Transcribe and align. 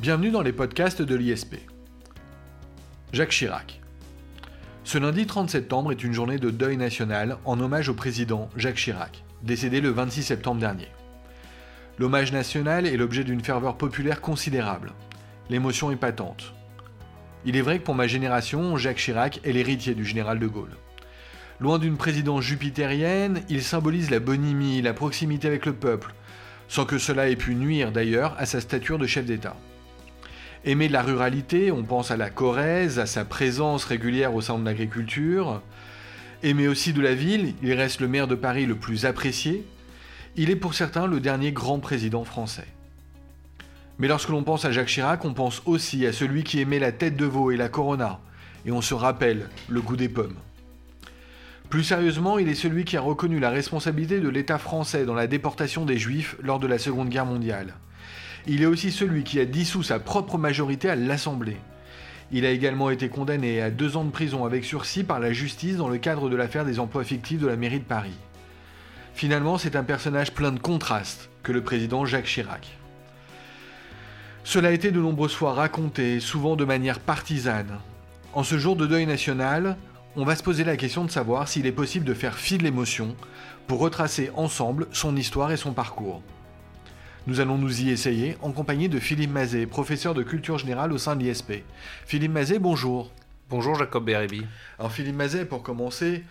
Bienvenue 0.00 0.30
dans 0.30 0.40
les 0.40 0.54
podcasts 0.54 1.02
de 1.02 1.14
l'ISP. 1.14 1.56
Jacques 3.12 3.32
Chirac. 3.32 3.82
Ce 4.82 4.96
lundi 4.96 5.26
30 5.26 5.50
septembre 5.50 5.92
est 5.92 6.02
une 6.02 6.14
journée 6.14 6.38
de 6.38 6.48
deuil 6.48 6.78
national 6.78 7.36
en 7.44 7.60
hommage 7.60 7.90
au 7.90 7.94
président 7.94 8.48
Jacques 8.56 8.76
Chirac, 8.76 9.22
décédé 9.42 9.82
le 9.82 9.90
26 9.90 10.22
septembre 10.22 10.58
dernier. 10.58 10.88
L'hommage 11.98 12.32
national 12.32 12.86
est 12.86 12.96
l'objet 12.96 13.24
d'une 13.24 13.44
ferveur 13.44 13.76
populaire 13.76 14.22
considérable. 14.22 14.92
L'émotion 15.50 15.90
est 15.90 15.96
patente. 15.96 16.54
Il 17.44 17.54
est 17.54 17.60
vrai 17.60 17.78
que 17.78 17.84
pour 17.84 17.94
ma 17.94 18.06
génération, 18.06 18.78
Jacques 18.78 18.96
Chirac 18.96 19.40
est 19.44 19.52
l'héritier 19.52 19.94
du 19.94 20.06
général 20.06 20.38
de 20.38 20.46
Gaulle. 20.46 20.78
Loin 21.60 21.78
d'une 21.78 21.98
présidence 21.98 22.44
jupitérienne, 22.44 23.42
il 23.50 23.62
symbolise 23.62 24.08
la 24.08 24.20
bonhomie, 24.20 24.80
la 24.80 24.94
proximité 24.94 25.46
avec 25.46 25.66
le 25.66 25.74
peuple, 25.74 26.14
sans 26.68 26.86
que 26.86 26.96
cela 26.96 27.28
ait 27.28 27.36
pu 27.36 27.54
nuire 27.54 27.92
d'ailleurs 27.92 28.34
à 28.38 28.46
sa 28.46 28.62
stature 28.62 28.96
de 28.96 29.06
chef 29.06 29.26
d'État. 29.26 29.58
Aimer 30.66 30.88
la 30.88 31.00
ruralité, 31.00 31.72
on 31.72 31.84
pense 31.84 32.10
à 32.10 32.18
la 32.18 32.28
Corrèze, 32.28 32.98
à 32.98 33.06
sa 33.06 33.24
présence 33.24 33.84
régulière 33.84 34.34
au 34.34 34.42
sein 34.42 34.58
de 34.58 34.64
l'agriculture. 34.64 35.62
Aimer 36.42 36.68
aussi 36.68 36.92
de 36.92 37.00
la 37.00 37.14
ville, 37.14 37.54
il 37.62 37.72
reste 37.72 38.00
le 38.00 38.08
maire 38.08 38.28
de 38.28 38.34
Paris 38.34 38.66
le 38.66 38.74
plus 38.74 39.06
apprécié. 39.06 39.64
Il 40.36 40.50
est 40.50 40.56
pour 40.56 40.74
certains 40.74 41.06
le 41.06 41.18
dernier 41.18 41.52
grand 41.52 41.78
président 41.78 42.24
français. 42.24 42.66
Mais 43.98 44.06
lorsque 44.06 44.28
l'on 44.28 44.42
pense 44.42 44.66
à 44.66 44.70
Jacques 44.70 44.88
Chirac, 44.88 45.24
on 45.24 45.32
pense 45.32 45.62
aussi 45.64 46.06
à 46.06 46.12
celui 46.12 46.44
qui 46.44 46.60
aimait 46.60 46.78
la 46.78 46.92
tête 46.92 47.16
de 47.16 47.24
veau 47.24 47.50
et 47.50 47.56
la 47.56 47.70
corona, 47.70 48.20
et 48.66 48.70
on 48.70 48.82
se 48.82 48.92
rappelle 48.94 49.48
le 49.68 49.80
goût 49.80 49.96
des 49.96 50.10
pommes. 50.10 50.36
Plus 51.70 51.84
sérieusement, 51.84 52.38
il 52.38 52.48
est 52.48 52.54
celui 52.54 52.84
qui 52.84 52.98
a 52.98 53.00
reconnu 53.00 53.38
la 53.38 53.48
responsabilité 53.48 54.20
de 54.20 54.28
l'État 54.28 54.58
français 54.58 55.06
dans 55.06 55.14
la 55.14 55.26
déportation 55.26 55.86
des 55.86 55.96
Juifs 55.96 56.36
lors 56.42 56.58
de 56.58 56.66
la 56.66 56.78
Seconde 56.78 57.08
Guerre 57.08 57.26
mondiale. 57.26 57.74
Il 58.46 58.62
est 58.62 58.66
aussi 58.66 58.90
celui 58.90 59.24
qui 59.24 59.40
a 59.40 59.44
dissous 59.44 59.82
sa 59.82 59.98
propre 59.98 60.38
majorité 60.38 60.88
à 60.88 60.96
l'Assemblée. 60.96 61.58
Il 62.32 62.46
a 62.46 62.50
également 62.50 62.90
été 62.90 63.08
condamné 63.08 63.60
à 63.60 63.70
deux 63.70 63.96
ans 63.96 64.04
de 64.04 64.10
prison 64.10 64.44
avec 64.44 64.64
sursis 64.64 65.02
par 65.02 65.18
la 65.18 65.32
justice 65.32 65.76
dans 65.76 65.88
le 65.88 65.98
cadre 65.98 66.28
de 66.28 66.36
l'affaire 66.36 66.64
des 66.64 66.78
emplois 66.78 67.04
fictifs 67.04 67.40
de 67.40 67.48
la 67.48 67.56
mairie 67.56 67.80
de 67.80 67.84
Paris. 67.84 68.16
Finalement, 69.14 69.58
c'est 69.58 69.76
un 69.76 69.82
personnage 69.82 70.32
plein 70.32 70.52
de 70.52 70.60
contrastes 70.60 71.28
que 71.42 71.52
le 71.52 71.62
président 71.62 72.04
Jacques 72.04 72.26
Chirac. 72.26 72.78
Cela 74.44 74.68
a 74.68 74.72
été 74.72 74.90
de 74.90 75.00
nombreuses 75.00 75.34
fois 75.34 75.52
raconté, 75.52 76.20
souvent 76.20 76.56
de 76.56 76.64
manière 76.64 77.00
partisane. 77.00 77.78
En 78.32 78.44
ce 78.44 78.58
jour 78.58 78.76
de 78.76 78.86
deuil 78.86 79.06
national, 79.06 79.76
on 80.16 80.24
va 80.24 80.36
se 80.36 80.42
poser 80.42 80.64
la 80.64 80.76
question 80.76 81.04
de 81.04 81.10
savoir 81.10 81.48
s'il 81.48 81.66
est 81.66 81.72
possible 81.72 82.06
de 82.06 82.14
faire 82.14 82.36
fi 82.36 82.58
de 82.58 82.62
l'émotion 82.62 83.14
pour 83.66 83.80
retracer 83.80 84.30
ensemble 84.34 84.86
son 84.92 85.16
histoire 85.16 85.52
et 85.52 85.56
son 85.56 85.72
parcours. 85.72 86.22
Nous 87.26 87.40
allons 87.40 87.58
nous 87.58 87.82
y 87.82 87.90
essayer 87.90 88.38
en 88.40 88.50
compagnie 88.50 88.88
de 88.88 88.98
Philippe 88.98 89.30
Mazet, 89.30 89.66
professeur 89.66 90.14
de 90.14 90.22
culture 90.22 90.56
générale 90.56 90.90
au 90.90 90.96
sein 90.96 91.16
de 91.16 91.22
l'ISP. 91.22 91.62
Philippe 92.06 92.32
Mazet, 92.32 92.58
bonjour. 92.58 93.10
Bonjour 93.50 93.74
Jacob 93.74 94.06
Bérébi. 94.06 94.46
Alors 94.78 94.90
Philippe 94.90 95.16
Mazet, 95.16 95.44
pour 95.44 95.62
commencer, 95.62 96.24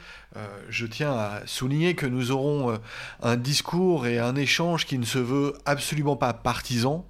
je 0.69 0.85
tiens 0.85 1.11
à 1.11 1.41
souligner 1.45 1.95
que 1.95 2.05
nous 2.05 2.31
aurons 2.31 2.71
euh, 2.71 2.77
un 3.21 3.35
discours 3.35 4.07
et 4.07 4.19
un 4.19 4.35
échange 4.35 4.85
qui 4.85 4.97
ne 4.97 5.05
se 5.05 5.19
veut 5.19 5.53
absolument 5.65 6.15
pas 6.15 6.33
partisan. 6.33 7.07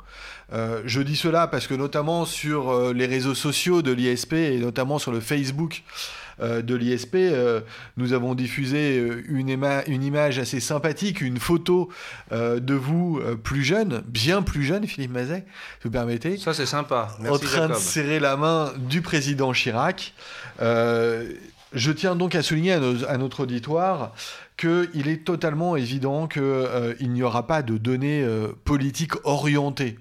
Euh, 0.51 0.81
je 0.85 1.01
dis 1.01 1.15
cela 1.15 1.47
parce 1.47 1.67
que 1.67 1.73
notamment 1.73 2.25
sur 2.25 2.93
les 2.93 3.05
réseaux 3.05 3.35
sociaux 3.35 3.81
de 3.81 3.91
l'ISP 3.91 4.33
et 4.33 4.57
notamment 4.57 4.99
sur 4.99 5.11
le 5.11 5.19
Facebook 5.19 5.83
euh, 6.41 6.61
de 6.61 6.75
l'ISP, 6.75 7.15
euh, 7.15 7.61
nous 7.97 8.13
avons 8.13 8.33
diffusé 8.33 8.97
euh, 8.97 9.23
une, 9.27 9.49
une, 9.87 10.03
image 10.03 10.39
assez 10.39 10.59
sympathique, 10.59 11.21
une 11.21 11.37
photo 11.37 11.89
de 12.31 12.73
vous 12.73 13.19
plus 13.43 13.63
jeune, 13.63 14.01
bien 14.07 14.41
plus 14.41 14.63
jeune, 14.63 14.87
Philippe 14.87 15.11
Mazet, 15.11 15.45
si 15.81 15.83
vous 15.85 15.91
permettez. 15.91 16.37
Ça, 16.37 16.53
c'est 16.53 16.65
sympa. 16.65 17.09
en 17.27 17.37
train 17.37 17.67
de 17.69 17.73
serrer 17.73 18.19
la 18.19 18.37
main 18.37 18.71
du 18.77 19.01
président 19.01 19.51
Chirac. 19.51 20.13
Je 21.73 21.91
tiens 21.91 22.15
donc 22.15 22.35
à 22.35 22.41
souligner 22.41 22.73
à, 22.73 23.17
notre 23.17 23.41
auditoire 23.41 24.13
qu'il 24.57 25.07
est 25.07 25.25
totalement 25.25 25.75
évident 25.75 26.27
qu'il 26.27 27.11
n'y 27.11 27.23
aura 27.23 27.47
pas 27.47 27.61
de 27.61 27.77
données 27.77 28.25
politiques 28.65 29.13
orientées 29.25 29.99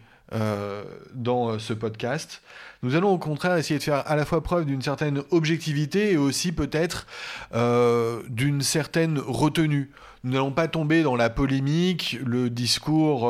dans 1.15 1.59
ce 1.59 1.73
podcast. 1.73 2.43
Nous 2.83 2.95
allons 2.95 3.11
au 3.11 3.19
contraire 3.19 3.57
essayer 3.57 3.78
de 3.78 3.83
faire 3.83 4.05
à 4.07 4.15
la 4.15 4.25
fois 4.25 4.41
preuve 4.41 4.65
d'une 4.65 4.83
certaine 4.83 5.23
objectivité 5.31 6.12
et 6.12 6.17
aussi 6.17 6.53
peut-être 6.53 7.09
euh, 7.55 8.23
d'une 8.28 8.62
certaine 8.62 9.19
retenue. 9.19 9.91
Nous 10.23 10.33
n'allons 10.33 10.53
pas 10.53 10.69
tomber 10.69 11.03
dans 11.03 11.17
la 11.17 11.28
polémique, 11.28 12.19
le 12.25 12.51
discours 12.51 13.28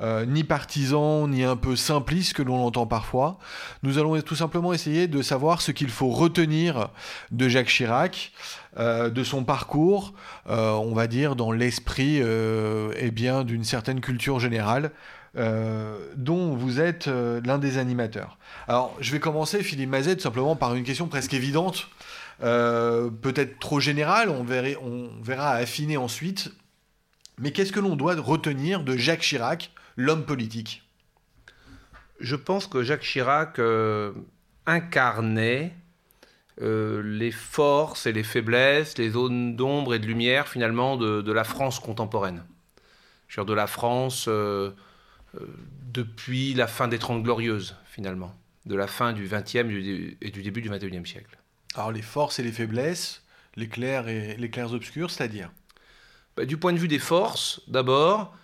euh, 0.00 0.06
euh, 0.06 0.24
ni 0.24 0.44
partisan 0.44 1.28
ni 1.28 1.42
un 1.42 1.56
peu 1.56 1.74
simpliste 1.76 2.34
que 2.34 2.42
l'on 2.42 2.64
entend 2.64 2.86
parfois. 2.86 3.38
Nous 3.82 3.98
allons 3.98 4.20
tout 4.20 4.36
simplement 4.36 4.72
essayer 4.72 5.08
de 5.08 5.20
savoir 5.20 5.60
ce 5.60 5.72
qu'il 5.72 5.90
faut 5.90 6.10
retenir 6.10 6.88
de 7.32 7.48
Jacques 7.48 7.68
Chirac, 7.68 8.32
de 8.78 9.24
son 9.24 9.44
parcours, 9.44 10.12
on 10.46 10.92
va 10.94 11.06
dire 11.06 11.34
dans 11.34 11.50
l'esprit 11.50 12.20
eh 12.20 13.10
bien 13.10 13.42
d'une 13.42 13.64
certaine 13.64 14.00
culture 14.00 14.38
générale. 14.38 14.92
Euh, 15.38 15.98
dont 16.16 16.56
vous 16.56 16.80
êtes 16.80 17.08
euh, 17.08 17.42
l'un 17.44 17.58
des 17.58 17.76
animateurs. 17.76 18.38
Alors, 18.68 18.96
je 19.00 19.12
vais 19.12 19.20
commencer, 19.20 19.62
Philippe 19.62 19.90
Mazet, 19.90 20.18
simplement 20.18 20.56
par 20.56 20.74
une 20.74 20.82
question 20.82 21.08
presque 21.08 21.34
évidente, 21.34 21.88
euh, 22.42 23.10
peut-être 23.10 23.58
trop 23.58 23.78
générale, 23.78 24.30
on 24.30 24.46
on 24.82 25.10
verra 25.22 25.50
affiner 25.52 25.98
ensuite. 25.98 26.52
Mais 27.38 27.50
qu'est-ce 27.50 27.72
que 27.72 27.80
l'on 27.80 27.96
doit 27.96 28.14
retenir 28.14 28.82
de 28.82 28.96
Jacques 28.96 29.20
Chirac, 29.20 29.72
l'homme 29.96 30.24
politique 30.24 30.82
Je 32.20 32.36
pense 32.36 32.66
que 32.66 32.82
Jacques 32.82 33.02
Chirac 33.02 33.60
incarnait 34.66 35.74
les 36.60 37.30
forces 37.30 38.06
et 38.06 38.12
les 38.12 38.22
faiblesses, 38.22 38.96
les 38.98 39.10
zones 39.10 39.56
d'ombre 39.56 39.94
et 39.94 39.98
de 39.98 40.06
lumière 40.06 40.48
finalement 40.48 40.96
de, 40.96 41.32
la 41.32 41.44
France 41.44 41.80
contemporaine. 41.80 42.44
Je 43.28 43.40
de 43.40 43.52
la 43.52 43.66
France 43.66 44.26
euh, 44.28 44.72
depuis 45.92 46.54
la 46.54 46.66
fin 46.66 46.88
des 46.88 46.98
Trente 46.98 47.22
Glorieuses, 47.22 47.76
finalement, 47.84 48.34
de 48.66 48.74
la 48.74 48.86
fin 48.86 49.12
du 49.12 49.28
XXe 49.28 50.16
et 50.20 50.30
du 50.30 50.42
début 50.42 50.62
du 50.62 50.70
XXIe 50.70 51.06
siècle. 51.06 51.38
Alors 51.74 51.92
les 51.92 52.02
forces 52.02 52.38
et 52.38 52.42
les 52.42 52.52
faiblesses, 52.52 53.22
les 53.56 53.68
clairs 53.68 54.08
et 54.08 54.36
les 54.36 54.50
clairs 54.50 54.72
obscurs, 54.72 55.10
c'est-à-dire? 55.10 55.50
Bah, 56.36 56.44
Du 56.44 56.56
point 56.56 56.72
de 56.72 56.78
vue 56.78 56.88
des 56.88 56.98
forces, 56.98 57.60
d'abord, 57.68 58.36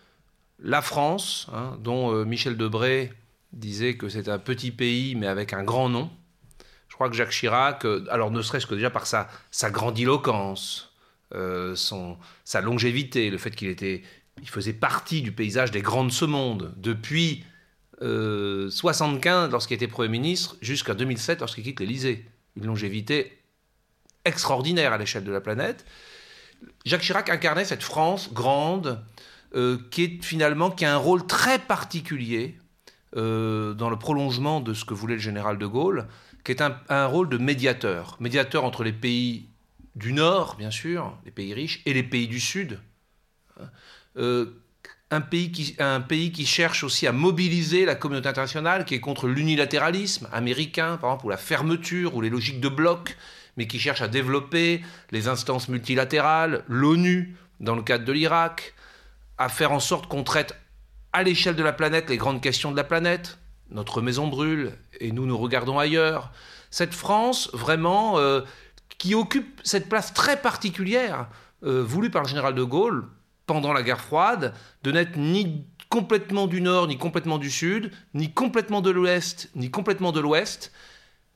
la 0.63 0.83
France, 0.83 1.49
hein, 1.53 1.77
dont 1.81 2.15
euh, 2.15 2.25
Michel 2.25 2.57
Debré 2.57 3.13
disait 3.53 3.97
que 3.97 4.09
c'est 4.09 4.29
un 4.29 4.39
petit 4.39 4.71
pays 4.71 5.15
mais 5.15 5.27
avec 5.27 5.53
un 5.53 5.63
grand 5.63 5.89
nom. 5.89 6.11
Je 6.89 6.95
crois 6.95 7.09
que 7.09 7.17
Jacques 7.17 7.31
Chirac, 7.31 7.85
euh, 7.85 8.05
alors 8.11 8.31
ne 8.31 8.41
serait-ce 8.43 8.67
que 8.67 8.75
déjà 8.75 8.91
par 8.91 9.07
sa, 9.07 9.29
sa 9.51 9.71
grandiloquence, 9.71 10.89
son, 11.75 12.19
sa 12.45 12.61
longévité, 12.61 13.31
le 13.31 13.39
fait 13.39 13.57
qu'il 13.57 13.69
était 13.69 14.03
il 14.41 14.49
faisait 14.49 14.73
partie 14.73 15.23
du 15.23 15.33
paysage 15.33 15.71
des 15.71 15.83
grands 15.83 16.05
de 16.05 16.13
ce 16.13 16.25
monde 16.25 16.73
depuis 16.77 17.45
1975 18.01 19.49
euh, 19.49 19.53
lorsqu'il 19.53 19.75
était 19.75 19.89
Premier 19.89 20.09
ministre 20.09 20.57
jusqu'à 20.61 20.95
2007 20.95 21.41
lorsqu'il 21.41 21.65
quitte 21.65 21.81
l'Élysée. 21.81 22.27
Une 22.57 22.67
longévité 22.67 23.39
extraordinaire 24.25 24.93
à 24.93 24.99
l'échelle 24.99 25.25
de 25.25 25.33
la 25.33 25.41
planète. 25.41 25.85
Jacques 26.85 27.03
Chirac 27.03 27.29
incarnait 27.29 27.65
cette 27.65 27.83
France 27.83 28.33
grande 28.33 29.03
euh, 29.55 29.79
qui 29.91 30.05
est 30.05 30.25
finalement 30.25 30.71
qui 30.71 30.85
a 30.85 30.95
un 30.95 30.99
rôle 30.99 31.27
très 31.27 31.59
particulier 31.59 32.57
euh, 33.17 33.75
dans 33.75 33.91
le 33.91 33.99
prolongement 33.99 34.61
de 34.61 34.73
ce 34.73 34.87
que 34.87 34.95
voulait 34.95 35.17
le 35.17 35.21
général 35.21 35.59
de 35.59 35.67
Gaulle, 35.67 36.07
qui 36.45 36.53
est 36.53 36.63
un, 36.63 37.07
rôle 37.07 37.29
de 37.29 37.37
médiateur, 37.37 38.17
médiateur 38.21 38.65
entre 38.65 38.83
les 38.83 38.93
pays 38.93 39.49
du 39.95 40.15
Nord, 40.15 40.57
bien 40.57 40.71
sûr, 40.71 41.17
les 41.27 41.31
pays 41.31 41.53
riches, 41.53 41.83
et 41.85 41.93
les 41.93 42.03
pays 42.03 42.27
du 42.27 42.41
Sud. 42.41 42.81
Euh, 44.17 44.47
un 45.11 45.21
pays, 45.21 45.53
qui, 45.53 45.77
un 45.79 46.01
pays 46.01 46.33
qui 46.33 46.47
cherche 46.47 46.85
aussi 46.85 47.07
à 47.07 47.13
mobiliser 47.13 47.85
la 47.85 47.95
communauté 47.95 48.31
internationale, 48.31 48.87
qui 48.87 48.95
est 48.95 49.01
contre 49.01 49.29
l'unilatéralisme 49.29 50.27
américain, 50.33 50.97
par 50.97 51.11
exemple, 51.11 51.27
ou 51.27 51.29
la 51.29 51.37
fermeture, 51.37 52.17
ou 52.17 52.23
les 52.23 52.31
logiques 52.31 52.61
de 52.61 52.71
bloc, 52.71 53.19
mais 53.59 53.67
qui 53.67 53.79
cherche 53.79 54.01
à 54.01 54.09
développer 54.09 54.81
les 55.11 55.29
instances 55.29 55.69
multilatérales, 55.69 56.65
l'ONU, 56.67 57.37
dans 57.61 57.77
le 57.77 57.83
cadre 57.83 58.07
de 58.07 58.13
l'Irak, 58.13 58.75
à 59.43 59.49
faire 59.49 59.73
en 59.73 59.81
sorte 59.81 60.07
qu'on 60.07 60.23
traite 60.23 60.55
à 61.13 61.25
l'échelle 61.25 61.57
de 61.57 61.63
la 61.65 61.73
planète 61.73 62.09
les 62.09 62.17
grandes 62.17 62.41
questions 62.41 62.71
de 62.71 62.77
la 62.77 62.85
planète. 62.85 63.39
Notre 63.71 64.01
maison 64.01 64.29
brûle 64.29 64.73
et 65.01 65.11
nous 65.11 65.27
nous 65.27 65.37
regardons 65.37 65.79
ailleurs. 65.81 66.31
Cette 66.71 66.95
France, 66.95 67.51
vraiment, 67.53 68.19
euh, 68.19 68.43
qui 68.99 69.15
occupe 69.17 69.61
cette 69.65 69.89
place 69.89 70.15
très 70.15 70.41
particulière, 70.41 71.29
euh, 71.65 71.83
voulue 71.83 72.11
par 72.11 72.23
le 72.23 72.29
général 72.29 72.55
de 72.55 72.63
Gaulle, 72.63 73.09
pendant 73.47 73.73
la 73.73 73.83
guerre 73.83 74.01
froide, 74.01 74.55
de 74.85 74.93
n'être 74.93 75.17
ni 75.17 75.67
complètement 75.89 76.47
du 76.47 76.61
nord, 76.61 76.87
ni 76.87 76.97
complètement 76.97 77.39
du 77.39 77.51
sud, 77.51 77.91
ni 78.15 78.33
complètement 78.33 78.81
de 78.81 78.91
l'ouest, 78.91 79.51
ni 79.57 79.71
complètement 79.73 80.13
de 80.13 80.21
l'ouest, 80.21 80.73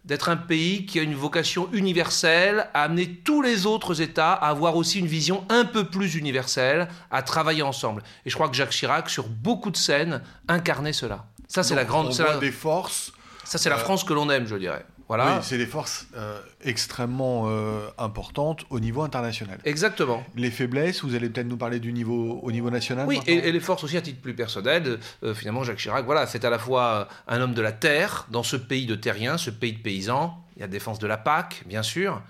d'être 0.07 0.29
un 0.29 0.37
pays 0.37 0.87
qui 0.87 0.99
a 0.99 1.03
une 1.03 1.15
vocation 1.15 1.69
universelle, 1.73 2.69
à 2.75 2.85
amener 2.85 3.09
tous 3.09 3.43
les 3.43 3.67
autres 3.67 4.01
États 4.01 4.33
à 4.33 4.49
avoir 4.49 4.77
aussi 4.77 5.01
une 5.01 5.07
vision 5.07 5.45
un 5.49 5.65
peu 5.65 5.85
plus 5.85 6.15
universelle, 6.15 6.89
à 7.11 7.23
travailler 7.23 7.63
ensemble. 7.63 8.03
Et 8.25 8.31
je 8.31 8.35
crois 8.35 8.49
que 8.49 8.55
Jacques 8.55 8.71
Chirac, 8.71 9.11
sur 9.11 9.27
beaucoup 9.29 9.71
de 9.71 9.77
scènes, 9.77 10.23
incarnait 10.49 10.93
cela. 10.93 11.27
Ça, 11.49 11.63
c'est 11.63 11.75
la 11.75 11.85
grande. 11.85 12.07
On 12.09 12.13
c'est 12.13 12.23
voit 12.23 12.35
la- 12.35 12.39
des 12.41 12.53
forces. 12.53 13.13
Ça, 13.45 13.59
c'est 13.59 13.69
la 13.69 13.77
Euh, 13.77 13.81
France 13.85 14.05
que 14.05 14.13
l'on 14.13 14.31
aime, 14.31 14.47
je 14.47 14.57
dirais. 14.57 14.85
Voilà. 15.09 15.37
Oui, 15.37 15.45
c'est 15.45 15.59
des 15.59 15.67
forces 15.67 16.07
euh, 16.17 16.41
extrêmement 16.63 17.45
euh, 17.47 17.89
importantes 17.97 18.65
au 18.71 18.81
niveau 18.81 19.03
international. 19.03 19.59
Exactement. 19.65 20.25
Les 20.35 20.51
faiblesses, 20.51 21.05
vous 21.05 21.15
allez 21.15 21.29
peut-être 21.31 21.47
nous 21.47 21.57
parler 21.57 21.79
du 21.79 21.93
niveau 21.93 22.41
au 22.43 22.51
niveau 22.51 22.71
national. 22.71 23.07
Oui, 23.07 23.21
et 23.27 23.53
les 23.53 23.61
forces 23.61 23.85
aussi 23.85 23.97
à 23.97 24.03
titre 24.03 24.21
plus 24.21 24.35
personnel. 24.35 24.99
euh, 25.23 25.35
finalement, 25.35 25.63
Jacques 25.63 25.79
Chirac, 25.79 26.05
voilà, 26.05 26.27
c'est 26.27 26.45
à 26.45 26.51
la 26.51 26.59
fois 26.59 27.09
un 27.29 27.41
homme 27.41 27.55
de 27.55 27.63
la 27.63 27.73
terre, 27.73 28.27
dans 28.31 28.43
ce 28.43 28.57
pays 28.57 28.87
de 28.87 28.97
terriens, 28.97 29.39
ce 29.39 29.51
pays 29.51 29.73
de 29.73 29.79
paysans. 29.81 30.43
Il 30.57 30.61
y 30.61 30.65
a 30.65 30.69
défense 30.69 30.99
de 30.99 31.07
la 31.07 31.19
PAC, 31.19 31.63
bien 31.67 31.83
sûr. 31.83 32.23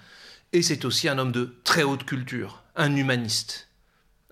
Et 0.53 0.63
c'est 0.63 0.85
aussi 0.85 1.09
un 1.09 1.19
homme 1.19 1.33
de 1.33 1.57
très 1.65 1.83
haute 1.83 2.05
culture, 2.05 2.63
un 2.77 2.95
humaniste. 2.95 3.69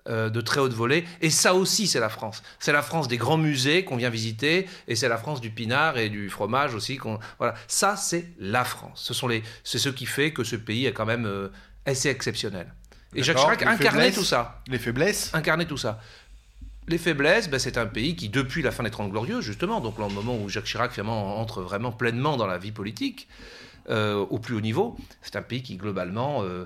Euh, 0.07 0.29
de 0.29 0.41
très 0.41 0.59
haute 0.59 0.73
volée. 0.73 1.03
Et 1.21 1.29
ça 1.29 1.53
aussi, 1.55 1.87
c'est 1.87 1.99
la 1.99 2.09
France. 2.09 2.43
C'est 2.59 2.71
la 2.73 2.81
France 2.81 3.07
des 3.07 3.17
grands 3.17 3.37
musées 3.37 3.83
qu'on 3.85 3.95
vient 3.97 4.09
visiter, 4.09 4.67
et 4.87 4.95
c'est 4.95 5.09
la 5.09 5.17
France 5.17 5.41
du 5.41 5.49
pinard 5.49 5.97
et 5.97 6.09
du 6.09 6.29
fromage 6.29 6.75
aussi. 6.75 6.97
qu'on- 6.97 7.19
Voilà, 7.37 7.55
ça, 7.67 7.95
c'est 7.95 8.27
la 8.39 8.63
France. 8.63 9.01
Ce 9.03 9.13
sont 9.13 9.27
les, 9.27 9.43
c'est 9.63 9.79
ce 9.79 9.89
qui 9.89 10.05
fait 10.05 10.31
que 10.33 10.43
ce 10.43 10.55
pays 10.55 10.85
est 10.85 10.93
quand 10.93 11.05
même 11.05 11.25
euh, 11.25 11.49
assez 11.85 12.09
exceptionnel. 12.09 12.73
Et 13.15 13.23
Jacques. 13.23 13.37
Chirac 13.37 13.61
incarnait 13.63 14.11
tout 14.11 14.23
ça 14.23 14.61
Les 14.67 14.77
faiblesses. 14.79 15.31
incarner 15.33 15.65
tout 15.65 15.77
ça. 15.77 16.01
Les 16.87 16.97
faiblesses, 16.99 17.49
ben, 17.49 17.57
c'est 17.59 17.77
un 17.79 17.87
pays 17.87 18.15
qui, 18.15 18.29
depuis 18.29 18.61
la 18.61 18.71
fin 18.71 18.83
des 18.83 18.91
Trente 18.91 19.09
Glorieuses, 19.09 19.43
justement, 19.43 19.79
donc 19.81 19.97
le 19.97 20.07
moment 20.07 20.37
où 20.37 20.49
Jacques 20.49 20.65
Chirac 20.65 20.91
finalement 20.91 21.39
entre 21.39 21.61
vraiment 21.63 21.91
pleinement 21.91 22.37
dans 22.37 22.45
la 22.45 22.57
vie 22.59 22.71
politique, 22.71 23.27
euh, 23.89 24.15
au 24.29 24.37
plus 24.37 24.53
haut 24.55 24.61
niveau, 24.61 24.95
c'est 25.23 25.35
un 25.35 25.41
pays 25.41 25.63
qui 25.63 25.77
globalement 25.77 26.43
euh, 26.43 26.65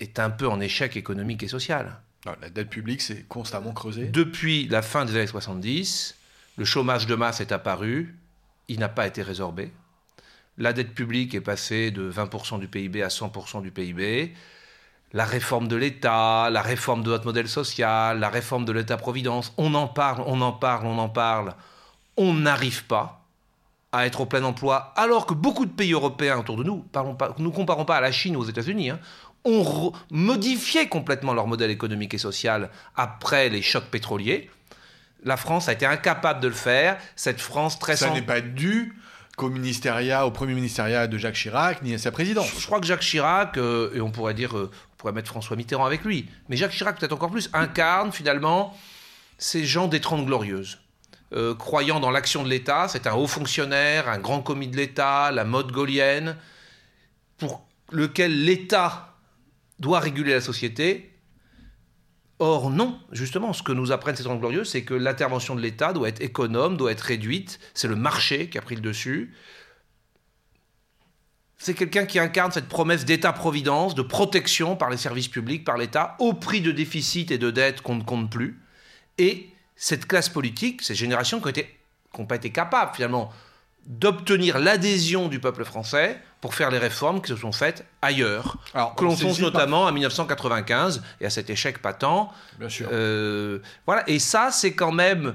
est 0.00 0.18
un 0.18 0.30
peu 0.30 0.48
en 0.48 0.60
échec 0.60 0.96
économique 0.96 1.42
et 1.42 1.48
social. 1.48 2.00
Non, 2.26 2.32
la 2.40 2.50
dette 2.50 2.68
publique 2.68 3.00
s'est 3.00 3.24
constamment 3.28 3.72
creusée. 3.72 4.06
Depuis 4.06 4.66
la 4.68 4.82
fin 4.82 5.04
des 5.04 5.16
années 5.16 5.26
70, 5.26 6.16
le 6.58 6.64
chômage 6.64 7.06
de 7.06 7.14
masse 7.14 7.40
est 7.40 7.52
apparu, 7.52 8.16
il 8.68 8.80
n'a 8.80 8.88
pas 8.88 9.06
été 9.06 9.22
résorbé. 9.22 9.72
La 10.58 10.72
dette 10.72 10.94
publique 10.94 11.34
est 11.34 11.40
passée 11.40 11.90
de 11.90 12.10
20% 12.10 12.58
du 12.60 12.68
PIB 12.68 13.02
à 13.02 13.08
100% 13.08 13.62
du 13.62 13.70
PIB. 13.70 14.34
La 15.12 15.24
réforme 15.24 15.68
de 15.68 15.76
l'État, 15.76 16.50
la 16.50 16.62
réforme 16.62 17.02
de 17.02 17.10
notre 17.10 17.24
modèle 17.24 17.48
social, 17.48 18.20
la 18.20 18.28
réforme 18.28 18.64
de 18.64 18.72
l'État-providence, 18.72 19.54
on 19.56 19.74
en 19.74 19.88
parle, 19.88 20.22
on 20.26 20.40
en 20.40 20.52
parle, 20.52 20.86
on 20.86 20.98
en 20.98 21.08
parle. 21.08 21.54
On 22.16 22.34
n'arrive 22.34 22.84
pas 22.84 23.24
à 23.92 24.06
être 24.06 24.20
au 24.20 24.26
plein 24.26 24.44
emploi, 24.44 24.92
alors 24.96 25.26
que 25.26 25.34
beaucoup 25.34 25.66
de 25.66 25.72
pays 25.72 25.92
européens 25.92 26.38
autour 26.38 26.56
de 26.56 26.62
nous, 26.62 26.78
parlons 26.92 27.14
pas, 27.14 27.34
nous 27.38 27.50
comparons 27.50 27.84
pas 27.84 27.96
à 27.96 28.00
la 28.00 28.12
Chine 28.12 28.36
ou 28.36 28.40
aux 28.40 28.44
États-Unis, 28.44 28.90
hein, 28.90 29.00
ont 29.44 29.92
modifié 30.10 30.88
complètement 30.88 31.32
leur 31.32 31.46
modèle 31.46 31.70
économique 31.70 32.14
et 32.14 32.18
social 32.18 32.70
après 32.96 33.48
les 33.48 33.62
chocs 33.62 33.86
pétroliers. 33.86 34.50
La 35.24 35.36
France 35.36 35.68
a 35.68 35.72
été 35.72 35.86
incapable 35.86 36.40
de 36.40 36.48
le 36.48 36.54
faire. 36.54 36.98
Cette 37.16 37.40
France 37.40 37.78
très 37.78 37.96
Ça 37.96 38.08
sans- 38.08 38.14
n'est 38.14 38.22
pas 38.22 38.40
dû 38.40 38.94
qu'au 39.36 39.48
ministériat, 39.50 40.26
au 40.26 40.30
premier 40.30 40.54
ministériat 40.54 41.06
de 41.06 41.16
Jacques 41.16 41.34
Chirac, 41.34 41.82
ni 41.82 41.94
à 41.94 41.98
sa 41.98 42.10
présidence. 42.10 42.50
Je 42.58 42.66
crois 42.66 42.80
que 42.80 42.86
Jacques 42.86 43.00
Chirac, 43.00 43.56
euh, 43.56 43.90
et 43.94 44.00
on 44.00 44.10
pourrait 44.10 44.34
dire, 44.34 44.56
euh, 44.56 44.70
on 44.92 44.96
pourrait 44.98 45.12
mettre 45.14 45.28
François 45.28 45.56
Mitterrand 45.56 45.86
avec 45.86 46.04
lui, 46.04 46.28
mais 46.48 46.56
Jacques 46.56 46.72
Chirac 46.72 46.98
peut-être 46.98 47.12
encore 47.12 47.30
plus, 47.30 47.48
incarne 47.54 48.12
finalement 48.12 48.76
ces 49.38 49.64
gens 49.64 49.88
des 49.88 50.00
Trente 50.00 50.26
Glorieuses. 50.26 50.78
Euh, 51.32 51.54
croyant 51.54 52.00
dans 52.00 52.10
l'action 52.10 52.42
de 52.42 52.48
l'État, 52.48 52.88
c'est 52.88 53.06
un 53.06 53.14
haut 53.14 53.26
fonctionnaire, 53.28 54.08
un 54.08 54.18
grand 54.18 54.42
commis 54.42 54.68
de 54.68 54.76
l'État, 54.76 55.30
la 55.30 55.44
mode 55.44 55.70
gaulienne, 55.72 56.36
pour 57.38 57.64
lequel 57.92 58.44
l'État 58.44 59.09
doit 59.80 60.00
réguler 60.00 60.32
la 60.32 60.40
société. 60.40 61.10
Or 62.38 62.70
non, 62.70 62.98
justement, 63.12 63.52
ce 63.52 63.62
que 63.62 63.72
nous 63.72 63.92
apprennent 63.92 64.16
ces 64.16 64.22
Trente 64.22 64.40
Glorieuses, 64.40 64.70
c'est 64.70 64.84
que 64.84 64.94
l'intervention 64.94 65.54
de 65.54 65.60
l'État 65.60 65.92
doit 65.92 66.08
être 66.08 66.22
économe, 66.22 66.76
doit 66.76 66.92
être 66.92 67.00
réduite, 67.00 67.58
c'est 67.74 67.88
le 67.88 67.96
marché 67.96 68.48
qui 68.48 68.56
a 68.56 68.62
pris 68.62 68.76
le 68.76 68.80
dessus, 68.80 69.34
c'est 71.62 71.74
quelqu'un 71.74 72.06
qui 72.06 72.18
incarne 72.18 72.50
cette 72.50 72.68
promesse 72.68 73.04
d'État-providence, 73.04 73.94
de 73.94 74.00
protection 74.00 74.76
par 74.76 74.88
les 74.88 74.96
services 74.96 75.28
publics, 75.28 75.62
par 75.62 75.76
l'État, 75.76 76.16
au 76.18 76.32
prix 76.32 76.62
de 76.62 76.72
déficits 76.72 77.26
et 77.28 77.36
de 77.36 77.50
dettes 77.50 77.82
qu'on 77.82 77.96
ne 77.96 78.02
compte 78.02 78.30
plus. 78.30 78.58
Et 79.18 79.50
cette 79.76 80.06
classe 80.06 80.30
politique, 80.30 80.80
ces 80.80 80.94
générations 80.94 81.38
qui 81.38 81.62
n'ont 82.18 82.24
pas 82.24 82.36
été 82.36 82.50
capables 82.50 82.94
finalement 82.94 83.30
d'obtenir 83.86 84.58
l'adhésion 84.58 85.28
du 85.28 85.40
peuple 85.40 85.64
français 85.64 86.20
pour 86.40 86.54
faire 86.54 86.70
les 86.70 86.78
réformes 86.78 87.20
qui 87.20 87.28
se 87.28 87.36
sont 87.36 87.52
faites 87.52 87.84
ailleurs. 88.02 88.56
Alors, 88.74 88.94
Que 88.94 89.04
l'on 89.04 89.16
par- 89.16 89.40
notamment 89.40 89.86
à 89.86 89.92
1995 89.92 91.02
et 91.20 91.26
à 91.26 91.30
cet 91.30 91.50
échec 91.50 91.82
patent. 91.82 92.30
Bien 92.58 92.68
sûr. 92.68 92.88
Euh, 92.92 93.58
voilà, 93.86 94.08
et 94.08 94.18
ça, 94.18 94.50
c'est 94.50 94.72
quand 94.74 94.92
même. 94.92 95.34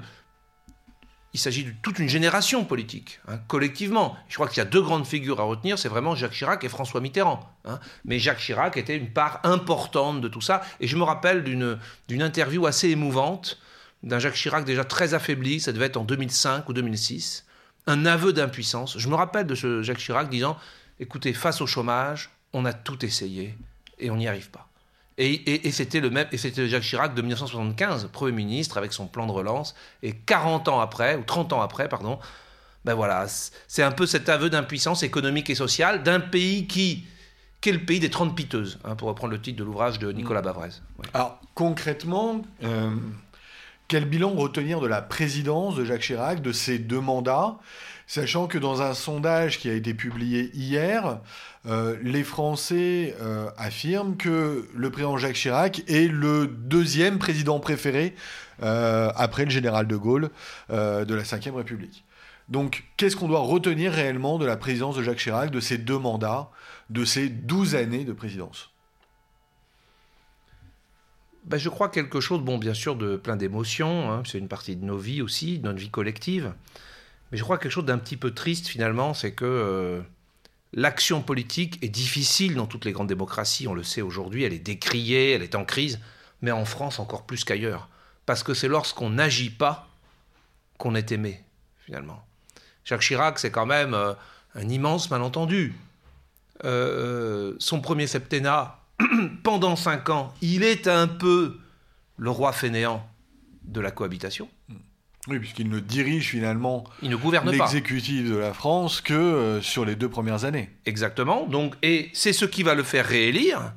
Il 1.33 1.39
s'agit 1.39 1.65
de 1.65 1.73
toute 1.81 1.99
une 1.99 2.07
génération 2.07 2.63
politique, 2.63 3.19
hein, 3.27 3.37
collectivement. 3.49 4.15
Je 4.29 4.35
crois 4.35 4.47
qu'il 4.47 4.59
y 4.59 4.61
a 4.61 4.65
deux 4.65 4.81
grandes 4.81 5.05
figures 5.05 5.41
à 5.41 5.43
retenir, 5.43 5.77
c'est 5.77 5.89
vraiment 5.89 6.15
Jacques 6.15 6.31
Chirac 6.31 6.63
et 6.63 6.69
François 6.69 7.01
Mitterrand. 7.01 7.41
hein. 7.65 7.79
Mais 8.05 8.19
Jacques 8.19 8.39
Chirac 8.39 8.77
était 8.77 8.95
une 8.95 9.11
part 9.11 9.41
importante 9.43 10.21
de 10.21 10.29
tout 10.29 10.39
ça. 10.39 10.61
Et 10.79 10.87
je 10.87 10.95
me 10.95 11.03
rappelle 11.03 11.43
d'une 11.43 12.21
interview 12.21 12.65
assez 12.67 12.87
émouvante 12.89 13.59
d'un 14.01 14.17
Jacques 14.19 14.35
Chirac 14.35 14.63
déjà 14.63 14.85
très 14.85 15.13
affaibli, 15.13 15.59
ça 15.59 15.73
devait 15.73 15.87
être 15.87 15.97
en 15.97 16.05
2005 16.05 16.69
ou 16.69 16.73
2006, 16.73 17.45
un 17.87 18.05
aveu 18.05 18.33
d'impuissance. 18.33 18.97
Je 18.97 19.07
me 19.09 19.15
rappelle 19.15 19.45
de 19.47 19.55
ce 19.55 19.81
Jacques 19.83 19.99
Chirac 19.99 20.29
disant, 20.29 20.57
écoutez, 20.99 21.33
face 21.33 21.61
au 21.61 21.67
chômage, 21.67 22.29
on 22.53 22.65
a 22.65 22.73
tout 22.73 23.03
essayé 23.05 23.57
et 23.99 24.09
on 24.09 24.15
n'y 24.17 24.27
arrive 24.27 24.49
pas. 24.49 24.67
Et, 25.17 25.31
et- 25.33 25.67
et 25.67 25.71
c'était 25.71 26.01
le 26.01 26.09
même, 26.09 26.27
et 26.31 26.37
c'était 26.37 26.67
Jacques 26.67 26.83
Chirac 26.83 27.13
de 27.15 27.21
1975, 27.21 28.09
Premier 28.11 28.33
ministre, 28.33 28.77
avec 28.77 28.91
son 28.91 29.07
plan 29.07 29.25
de 29.25 29.31
relance. 29.31 29.73
Et 30.03 30.13
40 30.13 30.67
ans 30.67 30.79
après, 30.81 31.15
ou 31.15 31.23
30 31.23 31.53
ans 31.53 31.61
après, 31.61 31.87
pardon, 31.87 32.19
ben 32.83 32.93
voilà, 32.93 33.25
c'est 33.67 33.81
un 33.83 33.91
peu 33.91 34.05
cet 34.05 34.29
aveu 34.29 34.49
d'impuissance 34.49 35.03
économique 35.03 35.49
et 35.49 35.55
sociale 35.55 36.03
d'un 36.03 36.19
pays 36.19 36.67
qui, 36.67 37.05
qui 37.61 37.69
est 37.69 37.73
le 37.73 37.79
pays 37.85 37.99
des 37.99 38.09
30 38.09 38.35
piteuses, 38.35 38.77
hein, 38.83 38.95
pour 38.95 39.07
reprendre 39.07 39.31
le 39.31 39.41
titre 39.41 39.57
de 39.57 39.63
l'ouvrage 39.63 39.97
de 39.99 40.11
Nicolas 40.11 40.41
Bavrez. 40.41 40.69
Ouais. 40.99 41.05
Alors, 41.13 41.39
concrètement, 41.55 42.41
euh, 42.63 42.91
quel 43.87 44.05
bilan 44.05 44.31
retenir 44.31 44.79
de 44.79 44.87
la 44.87 45.01
présidence 45.01 45.75
de 45.75 45.85
Jacques 45.85 46.01
Chirac, 46.01 46.41
de 46.41 46.51
ses 46.51 46.79
deux 46.79 46.99
mandats, 46.99 47.57
sachant 48.07 48.47
que 48.47 48.57
dans 48.57 48.81
un 48.81 48.93
sondage 48.93 49.59
qui 49.59 49.69
a 49.69 49.73
été 49.73 49.93
publié 49.93 50.51
hier, 50.53 51.19
euh, 51.67 51.95
les 52.01 52.23
Français 52.23 53.15
euh, 53.21 53.49
affirment 53.57 54.17
que 54.17 54.67
le 54.73 54.89
président 54.89 55.17
Jacques 55.17 55.35
Chirac 55.35 55.83
est 55.87 56.11
le 56.11 56.47
deuxième 56.47 57.19
président 57.19 57.59
préféré 57.59 58.15
euh, 58.63 59.11
après 59.15 59.45
le 59.45 59.51
général 59.51 59.87
de 59.87 59.95
Gaulle 59.95 60.29
de 60.69 61.13
la 61.13 61.23
Ve 61.23 61.55
République. 61.55 62.03
Donc, 62.47 62.83
qu'est-ce 62.97 63.15
qu'on 63.15 63.27
doit 63.27 63.39
retenir 63.39 63.91
réellement 63.91 64.37
de 64.37 64.45
la 64.45 64.55
présidence 64.55 64.95
de 64.95 65.03
Jacques 65.03 65.17
Chirac, 65.17 65.49
de 65.49 65.59
ses 65.59 65.79
deux 65.79 65.97
mandats, 65.97 66.49
de 66.91 67.03
ses 67.03 67.27
12 67.27 67.75
années 67.75 68.03
de 68.03 68.13
présidence? 68.13 68.69
Ben, 71.45 71.57
je 71.57 71.69
crois 71.69 71.89
quelque 71.89 72.19
chose, 72.19 72.41
bon, 72.41 72.57
bien 72.57 72.73
sûr, 72.73 72.95
de 72.95 73.17
plein 73.17 73.35
d'émotions, 73.35 74.11
hein, 74.11 74.23
c'est 74.25 74.39
une 74.39 74.47
partie 74.47 74.75
de 74.75 74.83
nos 74.83 74.97
vies 74.97 75.21
aussi, 75.21 75.59
de 75.59 75.65
notre 75.65 75.77
vie 75.77 75.91
collective, 75.91 76.53
mais 77.31 77.37
je 77.37 77.43
crois 77.43 77.59
quelque 77.59 77.71
chose 77.71 77.85
d'un 77.85 77.99
petit 77.99 78.17
peu 78.17 78.31
triste 78.31 78.67
finalement, 78.67 79.13
c'est 79.13 79.33
que 79.33 79.45
euh, 79.45 80.01
l'action 80.73 81.21
politique 81.21 81.77
est 81.83 81.89
difficile 81.89 82.55
dans 82.55 82.65
toutes 82.65 82.83
les 82.83 82.91
grandes 82.91 83.07
démocraties, 83.07 83.67
on 83.67 83.75
le 83.75 83.83
sait 83.83 84.01
aujourd'hui, 84.01 84.43
elle 84.43 84.53
est 84.53 84.59
décriée, 84.59 85.33
elle 85.33 85.43
est 85.43 85.53
en 85.53 85.65
crise, 85.65 85.99
mais 86.41 86.49
en 86.49 86.65
France 86.65 86.99
encore 86.99 87.27
plus 87.27 87.43
qu'ailleurs, 87.43 87.89
parce 88.25 88.41
que 88.41 88.55
c'est 88.55 88.67
lorsqu'on 88.67 89.11
n'agit 89.11 89.51
pas 89.51 89.87
qu'on 90.79 90.95
est 90.95 91.11
aimé, 91.11 91.43
finalement. 91.85 92.25
Jacques 92.85 93.01
Chirac, 93.01 93.37
c'est 93.37 93.51
quand 93.51 93.67
même 93.67 93.93
euh, 93.93 94.13
un 94.55 94.67
immense 94.67 95.11
malentendu. 95.11 95.75
Euh, 96.63 97.53
son 97.59 97.81
premier 97.81 98.07
septennat, 98.07 98.79
pendant 99.43 99.75
cinq 99.75 100.09
ans, 100.09 100.33
il 100.41 100.63
est 100.63 100.87
un 100.87 101.07
peu 101.07 101.57
le 102.17 102.29
roi 102.29 102.51
fainéant 102.53 103.07
de 103.63 103.81
la 103.81 103.91
cohabitation. 103.91 104.47
Oui, 105.27 105.39
puisqu'il 105.39 105.69
ne 105.69 105.79
dirige 105.79 106.29
finalement 106.29 106.83
Il 107.01 107.09
ne 107.09 107.15
gouverne 107.15 107.45
pas. 107.45 107.51
l'exécutif 107.51 108.29
de 108.29 108.35
la 108.35 108.53
France 108.53 109.01
que 109.01 109.13
euh, 109.13 109.61
sur 109.61 109.83
les 109.83 109.95
deux 109.95 110.09
premières 110.09 110.45
années. 110.45 110.69
Exactement. 110.85 111.47
Donc, 111.47 111.75
et 111.81 112.11
c'est 112.13 112.33
ce 112.33 112.45
qui 112.45 112.61
va 112.63 112.75
le 112.75 112.83
faire 112.83 113.05
réélire. 113.05 113.73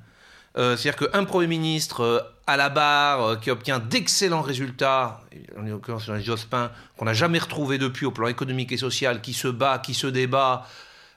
Euh, 0.58 0.76
C'est-à-dire 0.76 1.10
qu'un 1.10 1.24
Premier 1.24 1.46
ministre 1.46 2.02
euh, 2.02 2.20
à 2.46 2.56
la 2.56 2.68
barre 2.68 3.40
qui 3.40 3.50
obtient 3.50 3.78
d'excellents 3.78 4.42
résultats, 4.42 5.22
en 5.58 5.62
l'occurrence 5.62 6.04
Jean 6.04 6.18
Jospin, 6.20 6.70
qu'on 6.96 7.06
n'a 7.06 7.14
jamais 7.14 7.38
retrouvé 7.38 7.78
depuis 7.78 8.04
au 8.04 8.10
plan 8.10 8.26
économique 8.28 8.72
et 8.72 8.76
social, 8.76 9.20
qui 9.22 9.32
se 9.32 9.48
bat, 9.48 9.78
qui 9.78 9.94
se 9.94 10.06
débat, 10.06 10.66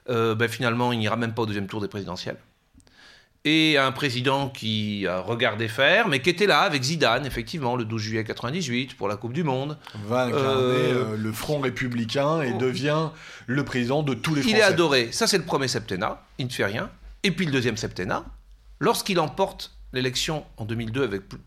ben, 0.08 0.48
finalement, 0.48 0.92
il 0.92 0.98
n'ira 0.98 1.16
même 1.16 1.32
pas 1.32 1.42
au 1.42 1.46
deuxième 1.46 1.68
tour 1.68 1.80
des 1.80 1.88
présidentielles. 1.88 2.36
Et 3.44 3.76
un 3.76 3.90
président 3.90 4.48
qui 4.48 5.04
a 5.08 5.18
regardé 5.18 5.66
faire, 5.66 6.06
mais 6.06 6.22
qui 6.22 6.30
était 6.30 6.46
là 6.46 6.60
avec 6.60 6.82
Zidane, 6.84 7.26
effectivement, 7.26 7.74
le 7.74 7.84
12 7.84 8.00
juillet 8.00 8.24
98 8.24 8.94
pour 8.96 9.08
la 9.08 9.16
Coupe 9.16 9.32
du 9.32 9.42
Monde. 9.42 9.78
Va 10.06 10.24
incarner 10.26 10.44
Euh, 10.44 11.12
euh, 11.12 11.16
le 11.16 11.32
Front 11.32 11.58
républicain 11.58 12.40
et 12.42 12.52
oh. 12.54 12.58
devient 12.58 13.08
le 13.48 13.64
président 13.64 14.04
de 14.04 14.14
tous 14.14 14.36
les 14.36 14.42
Il 14.42 14.50
Français. 14.50 14.60
est 14.60 14.62
adoré. 14.62 15.08
Ça, 15.10 15.26
c'est 15.26 15.38
le 15.38 15.44
premier 15.44 15.66
septennat. 15.66 16.22
Il 16.38 16.46
ne 16.46 16.52
fait 16.52 16.64
rien. 16.64 16.88
Et 17.24 17.32
puis 17.32 17.44
le 17.46 17.50
deuxième 17.50 17.76
septennat, 17.76 18.24
lorsqu'il 18.78 19.18
emporte 19.18 19.72
l'élection 19.92 20.44
en 20.56 20.64
2002 20.64 21.02
avec 21.02 21.28
plus, 21.28 21.38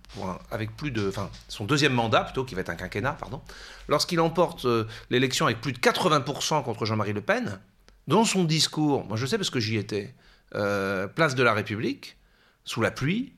avec 0.52 0.76
plus 0.76 0.92
de, 0.92 1.08
enfin, 1.08 1.30
son 1.48 1.66
deuxième 1.66 1.94
mandat 1.94 2.26
plutôt, 2.26 2.44
qui 2.44 2.56
va 2.56 2.62
être 2.62 2.70
un 2.70 2.76
quinquennat, 2.76 3.14
pardon, 3.14 3.42
lorsqu'il 3.88 4.20
emporte 4.20 4.66
euh, 4.66 4.86
l'élection 5.10 5.46
avec 5.46 5.62
plus 5.62 5.72
de 5.74 5.80
80% 5.80 6.62
contre 6.64 6.86
Jean-Marie 6.86 7.14
Le 7.14 7.22
Pen, 7.22 7.60
dans 8.08 8.24
son 8.24 8.44
discours, 8.44 9.06
moi 9.06 9.18
je 9.18 9.26
sais 9.26 9.38
parce 9.38 9.50
que 9.50 9.60
j'y 9.60 9.78
étais, 9.78 10.14
euh, 10.56 11.08
place 11.08 11.36
de 11.36 11.44
la 11.44 11.54
République, 11.54 12.18
sous 12.64 12.82
la 12.82 12.92
pluie, 12.92 13.34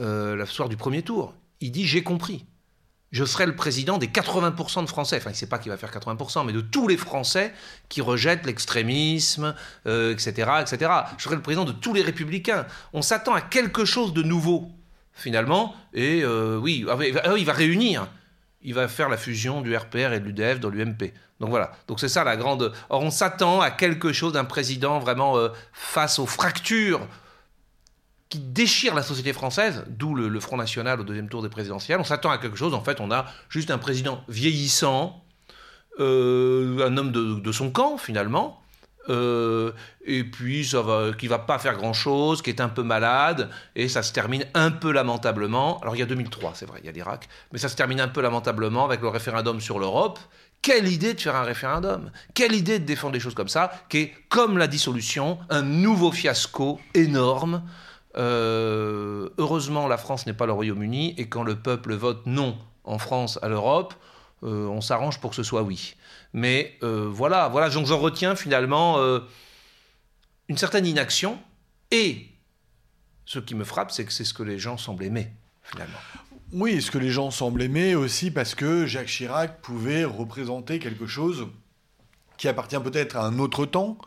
euh, 0.00 0.36
la 0.36 0.46
soir 0.46 0.68
du 0.68 0.76
premier 0.76 1.02
tour, 1.02 1.34
il 1.60 1.70
dit 1.70 1.86
j'ai 1.86 2.02
compris. 2.02 2.46
Je 3.12 3.24
serai 3.24 3.46
le 3.46 3.54
président 3.54 3.96
des 3.96 4.08
80% 4.08 4.82
de 4.82 4.88
Français. 4.88 5.18
Enfin, 5.18 5.30
il 5.30 5.34
ne 5.34 5.36
sait 5.36 5.46
pas 5.46 5.58
qu'il 5.58 5.70
va 5.70 5.76
faire 5.76 5.92
80%, 5.92 6.44
mais 6.44 6.52
de 6.52 6.60
tous 6.60 6.88
les 6.88 6.96
Français 6.96 7.54
qui 7.88 8.00
rejettent 8.00 8.44
l'extrémisme, 8.44 9.54
etc., 9.86 10.50
etc. 10.60 10.90
Je 11.16 11.22
serai 11.22 11.36
le 11.36 11.42
président 11.42 11.64
de 11.64 11.70
tous 11.70 11.94
les 11.94 12.02
républicains. 12.02 12.66
On 12.92 13.02
s'attend 13.02 13.32
à 13.34 13.40
quelque 13.40 13.84
chose 13.84 14.14
de 14.14 14.22
nouveau, 14.24 14.68
finalement. 15.12 15.76
Et 15.92 16.26
oui, 16.26 16.84
ah 16.88 16.98
ah 17.22 17.34
il 17.38 17.44
va 17.44 17.52
réunir 17.52 18.08
il 18.64 18.74
va 18.74 18.88
faire 18.88 19.08
la 19.08 19.18
fusion 19.18 19.60
du 19.60 19.76
RPR 19.76 20.12
et 20.12 20.20
de 20.20 20.24
l'UDF 20.24 20.58
dans 20.58 20.70
l'UMP. 20.70 21.12
Donc 21.40 21.50
voilà, 21.50 21.72
donc 21.88 22.00
c'est 22.00 22.08
ça 22.08 22.24
la 22.24 22.36
grande... 22.36 22.72
Or 22.90 23.02
on 23.02 23.10
s'attend 23.10 23.60
à 23.60 23.70
quelque 23.70 24.12
chose 24.12 24.32
d'un 24.32 24.44
président 24.44 24.98
vraiment 24.98 25.36
euh, 25.36 25.48
face 25.72 26.18
aux 26.18 26.26
fractures 26.26 27.00
qui 28.28 28.38
déchirent 28.38 28.94
la 28.94 29.02
société 29.02 29.32
française, 29.32 29.84
d'où 29.88 30.14
le, 30.14 30.40
Front 30.40 30.56
National 30.56 31.00
au 31.00 31.04
deuxième 31.04 31.28
tour 31.28 31.42
des 31.42 31.48
présidentielles. 31.48 32.00
On 32.00 32.04
s'attend 32.04 32.30
à 32.30 32.38
quelque 32.38 32.56
chose, 32.56 32.74
en 32.74 32.82
fait 32.82 33.00
on 33.00 33.10
a 33.10 33.26
juste 33.48 33.70
un 33.70 33.78
président 33.78 34.24
vieillissant, 34.28 35.24
euh, 36.00 36.86
un 36.86 36.96
homme 36.96 37.12
de 37.12 37.52
son 37.52 37.70
camp 37.70 37.98
finalement, 37.98 38.64
euh, 39.10 39.72
et 40.04 40.24
puis 40.24 40.64
ça 40.64 40.80
va, 40.80 41.12
qui 41.12 41.26
va 41.26 41.38
pas 41.38 41.58
faire 41.58 41.76
grand 41.76 41.92
chose, 41.92 42.42
qui 42.42 42.50
est 42.50 42.60
un 42.60 42.68
peu 42.68 42.82
malade, 42.82 43.50
et 43.76 43.88
ça 43.88 44.02
se 44.02 44.12
termine 44.12 44.46
un 44.54 44.70
peu 44.70 44.92
lamentablement. 44.92 45.78
Alors 45.80 45.94
il 45.96 45.98
y 45.98 46.02
a 46.02 46.06
2003, 46.06 46.52
c'est 46.54 46.66
vrai, 46.66 46.80
il 46.82 46.86
y 46.86 46.88
a 46.88 46.92
l'Irak, 46.92 47.28
mais 47.52 47.58
ça 47.58 47.68
se 47.68 47.76
termine 47.76 48.00
un 48.00 48.08
peu 48.08 48.22
lamentablement 48.22 48.84
avec 48.84 49.00
le 49.00 49.08
référendum 49.08 49.60
sur 49.60 49.78
l'Europe. 49.78 50.18
Quelle 50.64 50.88
idée 50.88 51.12
de 51.12 51.20
faire 51.20 51.36
un 51.36 51.42
référendum? 51.42 52.10
Quelle 52.32 52.54
idée 52.54 52.78
de 52.78 52.86
défendre 52.86 53.12
des 53.12 53.20
choses 53.20 53.34
comme 53.34 53.48
ça, 53.48 53.70
qui 53.90 53.98
est, 53.98 54.14
comme 54.30 54.56
la 54.56 54.66
dissolution, 54.66 55.38
un 55.50 55.60
nouveau 55.60 56.10
fiasco 56.10 56.80
énorme. 56.94 57.62
Euh, 58.16 59.28
heureusement, 59.36 59.88
la 59.88 59.98
France 59.98 60.24
n'est 60.24 60.32
pas 60.32 60.46
le 60.46 60.52
Royaume-Uni, 60.52 61.16
et 61.18 61.28
quand 61.28 61.42
le 61.42 61.56
peuple 61.56 61.92
vote 61.92 62.22
non 62.24 62.56
en 62.84 62.96
France 62.96 63.38
à 63.42 63.48
l'Europe, 63.50 63.92
euh, 64.42 64.66
on 64.68 64.80
s'arrange 64.80 65.20
pour 65.20 65.30
que 65.30 65.36
ce 65.36 65.42
soit 65.42 65.60
oui. 65.60 65.96
Mais 66.32 66.78
euh, 66.82 67.10
voilà, 67.10 67.48
voilà, 67.48 67.68
donc 67.68 67.84
j'en 67.84 67.98
retiens 67.98 68.34
finalement 68.34 68.96
une 70.48 70.56
certaine 70.56 70.86
inaction. 70.86 71.38
Et 71.90 72.28
ce 73.26 73.38
qui 73.38 73.54
me 73.54 73.64
frappe, 73.64 73.90
c'est 73.90 74.06
que 74.06 74.12
c'est 74.14 74.24
ce 74.24 74.32
que 74.32 74.42
les 74.42 74.58
gens 74.58 74.78
semblent 74.78 75.04
aimer, 75.04 75.30
finalement. 75.62 75.98
Oui, 76.56 76.80
ce 76.80 76.92
que 76.92 76.98
les 76.98 77.10
gens 77.10 77.32
semblent 77.32 77.62
aimer 77.62 77.96
aussi 77.96 78.30
parce 78.30 78.54
que 78.54 78.86
Jacques 78.86 79.08
Chirac 79.08 79.60
pouvait 79.60 80.04
représenter 80.04 80.78
quelque 80.78 81.06
chose 81.06 81.48
qui 82.38 82.46
appartient 82.46 82.78
peut-être 82.78 83.16
à 83.16 83.26
un 83.26 83.38
autre 83.38 83.66
temps? 83.66 83.98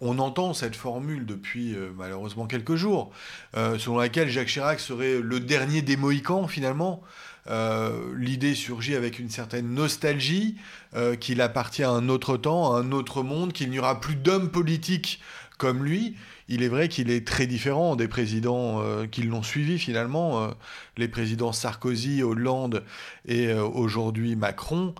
on 0.00 0.20
entend 0.20 0.54
cette 0.54 0.76
formule 0.76 1.26
depuis 1.26 1.74
malheureusement 1.96 2.46
quelques 2.46 2.76
jours, 2.76 3.10
selon 3.54 3.98
laquelle 3.98 4.28
Jacques 4.28 4.46
Chirac 4.46 4.78
serait 4.78 5.18
le 5.20 5.40
dernier 5.40 5.82
des 5.82 5.96
Mohicans 5.96 6.46
finalement. 6.46 7.02
Euh, 7.48 8.12
l'idée 8.16 8.54
surgit 8.54 8.94
avec 8.94 9.18
une 9.18 9.30
certaine 9.30 9.72
nostalgie, 9.72 10.56
euh, 10.94 11.16
qu'il 11.16 11.40
appartient 11.40 11.84
à 11.84 11.90
un 11.90 12.08
autre 12.08 12.36
temps, 12.36 12.74
à 12.74 12.80
un 12.80 12.92
autre 12.92 13.22
monde, 13.22 13.52
qu'il 13.52 13.70
n'y 13.70 13.78
aura 13.78 14.00
plus 14.00 14.16
d'hommes 14.16 14.50
politiques 14.50 15.20
comme 15.58 15.84
lui. 15.84 16.16
Il 16.48 16.62
est 16.62 16.68
vrai 16.68 16.88
qu'il 16.88 17.10
est 17.10 17.26
très 17.26 17.46
différent 17.46 17.96
des 17.96 18.08
présidents 18.08 18.80
euh, 18.80 19.06
qui 19.06 19.22
l'ont 19.22 19.42
suivi 19.42 19.78
finalement. 19.78 20.54
les 20.96 21.08
présidents 21.08 21.52
Sarkozy, 21.52 22.22
Hollande 22.22 22.84
et 23.26 23.52
aujourd'hui 23.52 24.36
Macron 24.36 24.94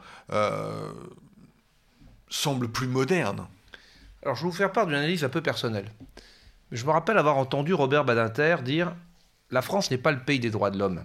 semblent 2.29 2.69
plus 2.69 2.89
modernes. 2.89 3.47
Alors 4.23 4.35
je 4.35 4.43
vais 4.43 4.51
vous 4.51 4.57
faire 4.57 4.73
part 4.73 4.87
d'une 4.87 4.97
analyse 4.97 5.25
un 5.25 5.29
peu 5.29 5.41
personnelle. 5.41 5.91
Je 6.73 6.85
me 6.85 6.91
rappelle 6.91 7.17
avoir 7.17 7.37
entendu 7.37 7.75
Robert 7.75 8.05
Badinter 8.05 8.57
dire 8.65 8.95
La 9.51 9.63
France 9.63 9.91
n'est 9.91 9.99
pas 9.99 10.11
le 10.11 10.21
pays 10.21 10.41
des 10.41 10.51
droits 10.51 10.71
de 10.71 10.79
l'homme 10.79 11.03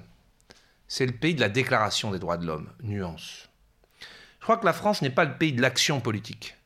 c'est 0.92 1.06
le 1.06 1.14
pays 1.14 1.34
de 1.34 1.40
la 1.40 1.48
déclaration 1.48 2.12
des 2.12 2.20
droits 2.20 2.36
de 2.36 2.46
l'homme. 2.46 2.68
Nuance. 2.84 3.48
Je 4.40 4.44
crois 4.44 4.58
que 4.58 4.66
la 4.66 4.74
France 4.74 5.02
n'est 5.02 5.10
pas 5.10 5.24
le 5.24 5.38
pays 5.38 5.54
de 5.54 5.62
l'action 5.62 6.02
politique. 6.02 6.58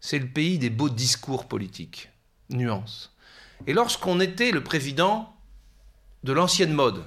C'est 0.00 0.18
le 0.18 0.28
pays 0.28 0.58
des 0.58 0.68
beaux 0.68 0.90
discours 0.90 1.48
politiques. 1.48 2.10
Nuance. 2.50 3.16
Et 3.66 3.72
lorsqu'on 3.72 4.20
était 4.20 4.50
le 4.50 4.62
président 4.62 5.34
de 6.24 6.32
l'ancienne 6.32 6.72
mode, 6.72 7.04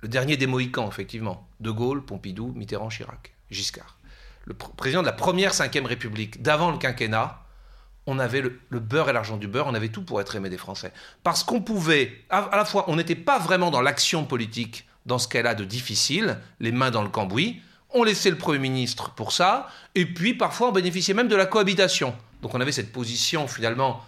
le 0.00 0.08
dernier 0.08 0.36
des 0.36 0.46
Mohicans, 0.46 0.88
effectivement, 0.88 1.48
De 1.60 1.70
Gaulle, 1.70 2.04
Pompidou, 2.04 2.52
Mitterrand, 2.54 2.88
Chirac, 2.88 3.34
Giscard, 3.50 3.98
le 4.44 4.54
président 4.54 5.00
de 5.00 5.06
la 5.06 5.12
première 5.12 5.52
Ve 5.52 5.86
République, 5.86 6.42
d'avant 6.42 6.70
le 6.70 6.78
quinquennat, 6.78 7.40
on 8.06 8.18
avait 8.18 8.42
le, 8.42 8.80
beurre 8.80 9.08
et 9.08 9.12
l'argent 9.14 9.38
du 9.38 9.48
beurre, 9.48 9.66
on 9.66 9.74
avait 9.74 9.88
tout 9.88 10.02
pour 10.02 10.20
être 10.20 10.36
aimé 10.36 10.50
des 10.50 10.58
Français. 10.58 10.92
Parce 11.22 11.42
qu'on 11.42 11.62
pouvait, 11.62 12.24
à 12.28 12.50
la 12.54 12.66
fois, 12.66 12.84
on 12.88 12.96
n'était 12.96 13.14
pas 13.14 13.38
vraiment 13.38 13.70
dans 13.70 13.80
l'action 13.80 14.26
politique, 14.26 14.86
dans 15.06 15.18
ce 15.18 15.26
qu'elle 15.26 15.46
a 15.46 15.54
de 15.54 15.64
difficile, 15.64 16.38
les 16.60 16.72
mains 16.72 16.90
dans 16.90 17.02
le 17.02 17.08
cambouis. 17.08 17.62
On 17.90 18.04
laissait 18.04 18.30
le 18.30 18.36
Premier 18.36 18.58
ministre 18.58 19.10
pour 19.14 19.32
ça, 19.32 19.68
et 19.94 20.04
puis 20.04 20.34
parfois 20.34 20.68
on 20.68 20.72
bénéficiait 20.72 21.14
même 21.14 21.28
de 21.28 21.36
la 21.36 21.46
cohabitation. 21.46 22.14
Donc 22.42 22.54
on 22.54 22.60
avait 22.60 22.72
cette 22.72 22.92
position 22.92 23.46
finalement 23.48 24.04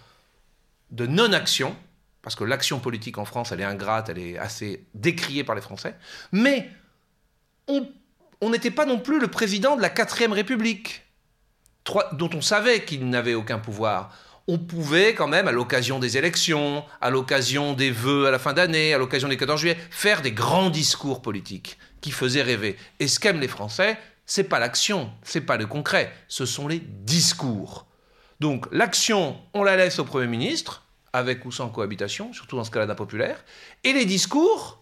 de 0.91 1.05
non-action, 1.05 1.75
parce 2.21 2.35
que 2.35 2.43
l'action 2.43 2.79
politique 2.79 3.17
en 3.17 3.25
France, 3.25 3.51
elle 3.51 3.61
est 3.61 3.65
ingrate, 3.65 4.09
elle 4.09 4.19
est 4.19 4.37
assez 4.37 4.85
décriée 4.93 5.43
par 5.43 5.55
les 5.55 5.61
Français, 5.61 5.95
mais 6.31 6.69
on 7.67 8.49
n'était 8.49 8.71
pas 8.71 8.85
non 8.85 8.99
plus 8.99 9.19
le 9.19 9.27
président 9.27 9.75
de 9.75 9.81
la 9.81 9.89
quatrième 9.89 10.33
République, 10.33 11.03
dont 12.13 12.29
on 12.33 12.41
savait 12.41 12.83
qu'il 12.83 13.09
n'avait 13.09 13.33
aucun 13.33 13.59
pouvoir 13.59 14.13
on 14.47 14.57
pouvait 14.57 15.13
quand 15.13 15.27
même, 15.27 15.47
à 15.47 15.51
l'occasion 15.51 15.99
des 15.99 16.17
élections, 16.17 16.85
à 17.01 17.09
l'occasion 17.09 17.73
des 17.73 17.91
vœux 17.91 18.27
à 18.27 18.31
la 18.31 18.39
fin 18.39 18.53
d'année, 18.53 18.93
à 18.93 18.97
l'occasion 18.97 19.27
des 19.27 19.35
14 19.35 19.59
juillet, 19.59 19.77
faire 19.89 20.21
des 20.21 20.31
grands 20.31 20.69
discours 20.69 21.21
politiques 21.21 21.77
qui 21.99 22.11
faisaient 22.11 22.43
rêver. 22.43 22.77
Et 22.99 23.09
ce 23.09 23.19
qu'aiment 23.19 23.41
les 23.41 23.49
Français, 23.49 23.97
c'est 24.25 24.45
pas 24.45 24.59
l'action, 24.59 25.11
c'est 25.21 25.41
pas 25.41 25.57
le 25.57 25.65
concret, 25.65 26.13
ce 26.29 26.45
sont 26.45 26.67
les 26.67 26.79
discours. 26.79 27.86
Donc 28.39 28.67
l'action, 28.71 29.37
on 29.53 29.63
la 29.63 29.75
laisse 29.75 29.99
au 29.99 30.05
Premier 30.05 30.27
ministre, 30.27 30.83
avec 31.13 31.45
ou 31.45 31.51
sans 31.51 31.69
cohabitation, 31.69 32.33
surtout 32.33 32.55
dans 32.55 32.63
ce 32.63 32.71
cas-là 32.71 32.85
d'impopulaire, 32.85 33.43
et 33.83 33.93
les 33.93 34.05
discours, 34.05 34.79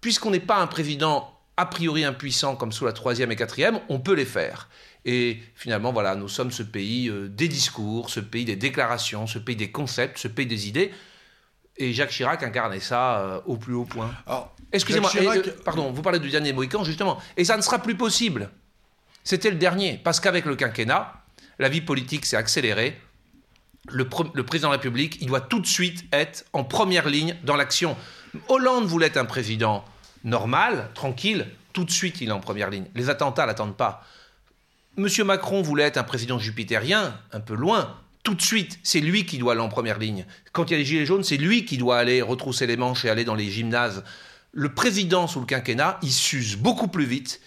puisqu'on 0.00 0.30
n'est 0.30 0.40
pas 0.40 0.58
un 0.58 0.66
président 0.66 1.34
a 1.56 1.66
priori 1.66 2.04
impuissant 2.04 2.54
comme 2.54 2.70
sous 2.70 2.84
la 2.84 2.92
troisième 2.92 3.32
et 3.32 3.36
quatrième, 3.36 3.80
on 3.88 3.98
peut 3.98 4.14
les 4.14 4.24
faire. 4.24 4.68
Et 5.04 5.40
finalement, 5.54 5.92
voilà, 5.92 6.14
nous 6.14 6.28
sommes 6.28 6.52
ce 6.52 6.62
pays 6.62 7.08
euh, 7.08 7.28
des 7.28 7.48
discours, 7.48 8.10
ce 8.10 8.20
pays 8.20 8.44
des 8.44 8.56
déclarations, 8.56 9.26
ce 9.26 9.38
pays 9.38 9.56
des 9.56 9.70
concepts, 9.72 10.18
ce 10.18 10.28
pays 10.28 10.46
des 10.46 10.68
idées. 10.68 10.92
Et 11.76 11.92
Jacques 11.92 12.10
Chirac 12.10 12.42
incarnait 12.42 12.80
ça 12.80 13.20
euh, 13.20 13.40
au 13.46 13.56
plus 13.56 13.74
haut 13.74 13.84
point. 13.84 14.10
Excusez-moi, 14.72 15.10
euh, 15.16 15.42
pardon, 15.64 15.90
vous 15.90 16.02
parlez 16.02 16.18
du 16.18 16.30
dernier 16.30 16.52
Mohican, 16.52 16.84
justement. 16.84 17.18
Et 17.36 17.44
ça 17.44 17.56
ne 17.56 17.62
sera 17.62 17.78
plus 17.78 17.96
possible. 17.96 18.50
C'était 19.24 19.50
le 19.50 19.56
dernier, 19.56 20.00
parce 20.04 20.20
qu'avec 20.20 20.44
le 20.44 20.56
quinquennat, 20.56 21.17
la 21.58 21.68
vie 21.68 21.80
politique 21.80 22.26
s'est 22.26 22.36
accélérée. 22.36 23.00
Le, 23.90 24.06
président 24.08 24.68
de 24.68 24.72
la 24.72 24.78
République, 24.78 25.18
il 25.20 25.28
doit 25.28 25.40
tout 25.40 25.60
de 25.60 25.66
suite 25.66 26.04
être 26.12 26.44
en 26.52 26.64
première 26.64 27.08
ligne 27.08 27.36
dans 27.44 27.56
l'action. 27.56 27.96
Hollande 28.48 28.84
voulait 28.84 29.06
être 29.06 29.16
un 29.16 29.24
président 29.24 29.84
normal, 30.24 30.90
tranquille. 30.94 31.46
Tout 31.72 31.84
de 31.84 31.90
suite, 31.90 32.20
il 32.20 32.28
est 32.28 32.32
en 32.32 32.40
première 32.40 32.70
ligne. 32.70 32.86
Les 32.94 33.08
attentats 33.08 33.46
l'attendent 33.46 33.76
pas. 33.76 34.04
Monsieur 34.96 35.24
Macron 35.24 35.62
voulait 35.62 35.84
être 35.84 35.96
un 35.96 36.04
président 36.04 36.38
jupitérien, 36.38 37.18
un 37.32 37.40
peu 37.40 37.54
loin. 37.54 37.96
Tout 38.24 38.34
de 38.34 38.42
suite, 38.42 38.78
c'est 38.82 39.00
lui 39.00 39.24
qui 39.24 39.38
doit 39.38 39.52
aller 39.52 39.62
en 39.62 39.68
première 39.68 39.98
ligne. 39.98 40.26
Quand 40.52 40.68
il 40.68 40.72
y 40.72 40.74
a 40.74 40.78
les 40.78 40.84
gilets 40.84 41.06
jaunes, 41.06 41.24
c'est 41.24 41.36
lui 41.36 41.64
qui 41.64 41.78
doit 41.78 41.98
aller 41.98 42.20
retrousser 42.20 42.66
les 42.66 42.76
manches 42.76 43.04
et 43.04 43.08
aller 43.08 43.24
dans 43.24 43.36
les 43.36 43.48
gymnases. 43.48 44.04
Le 44.52 44.74
président 44.74 45.26
sous 45.26 45.40
le 45.40 45.46
quinquennat, 45.46 45.98
il 46.02 46.12
s'use 46.12 46.56
beaucoup 46.56 46.88
plus 46.88 47.04
vite. 47.06 47.40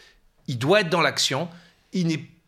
Il 0.48 0.58
doit 0.58 0.82
être 0.82 0.90
dans 0.90 1.02
l'action. 1.02 1.50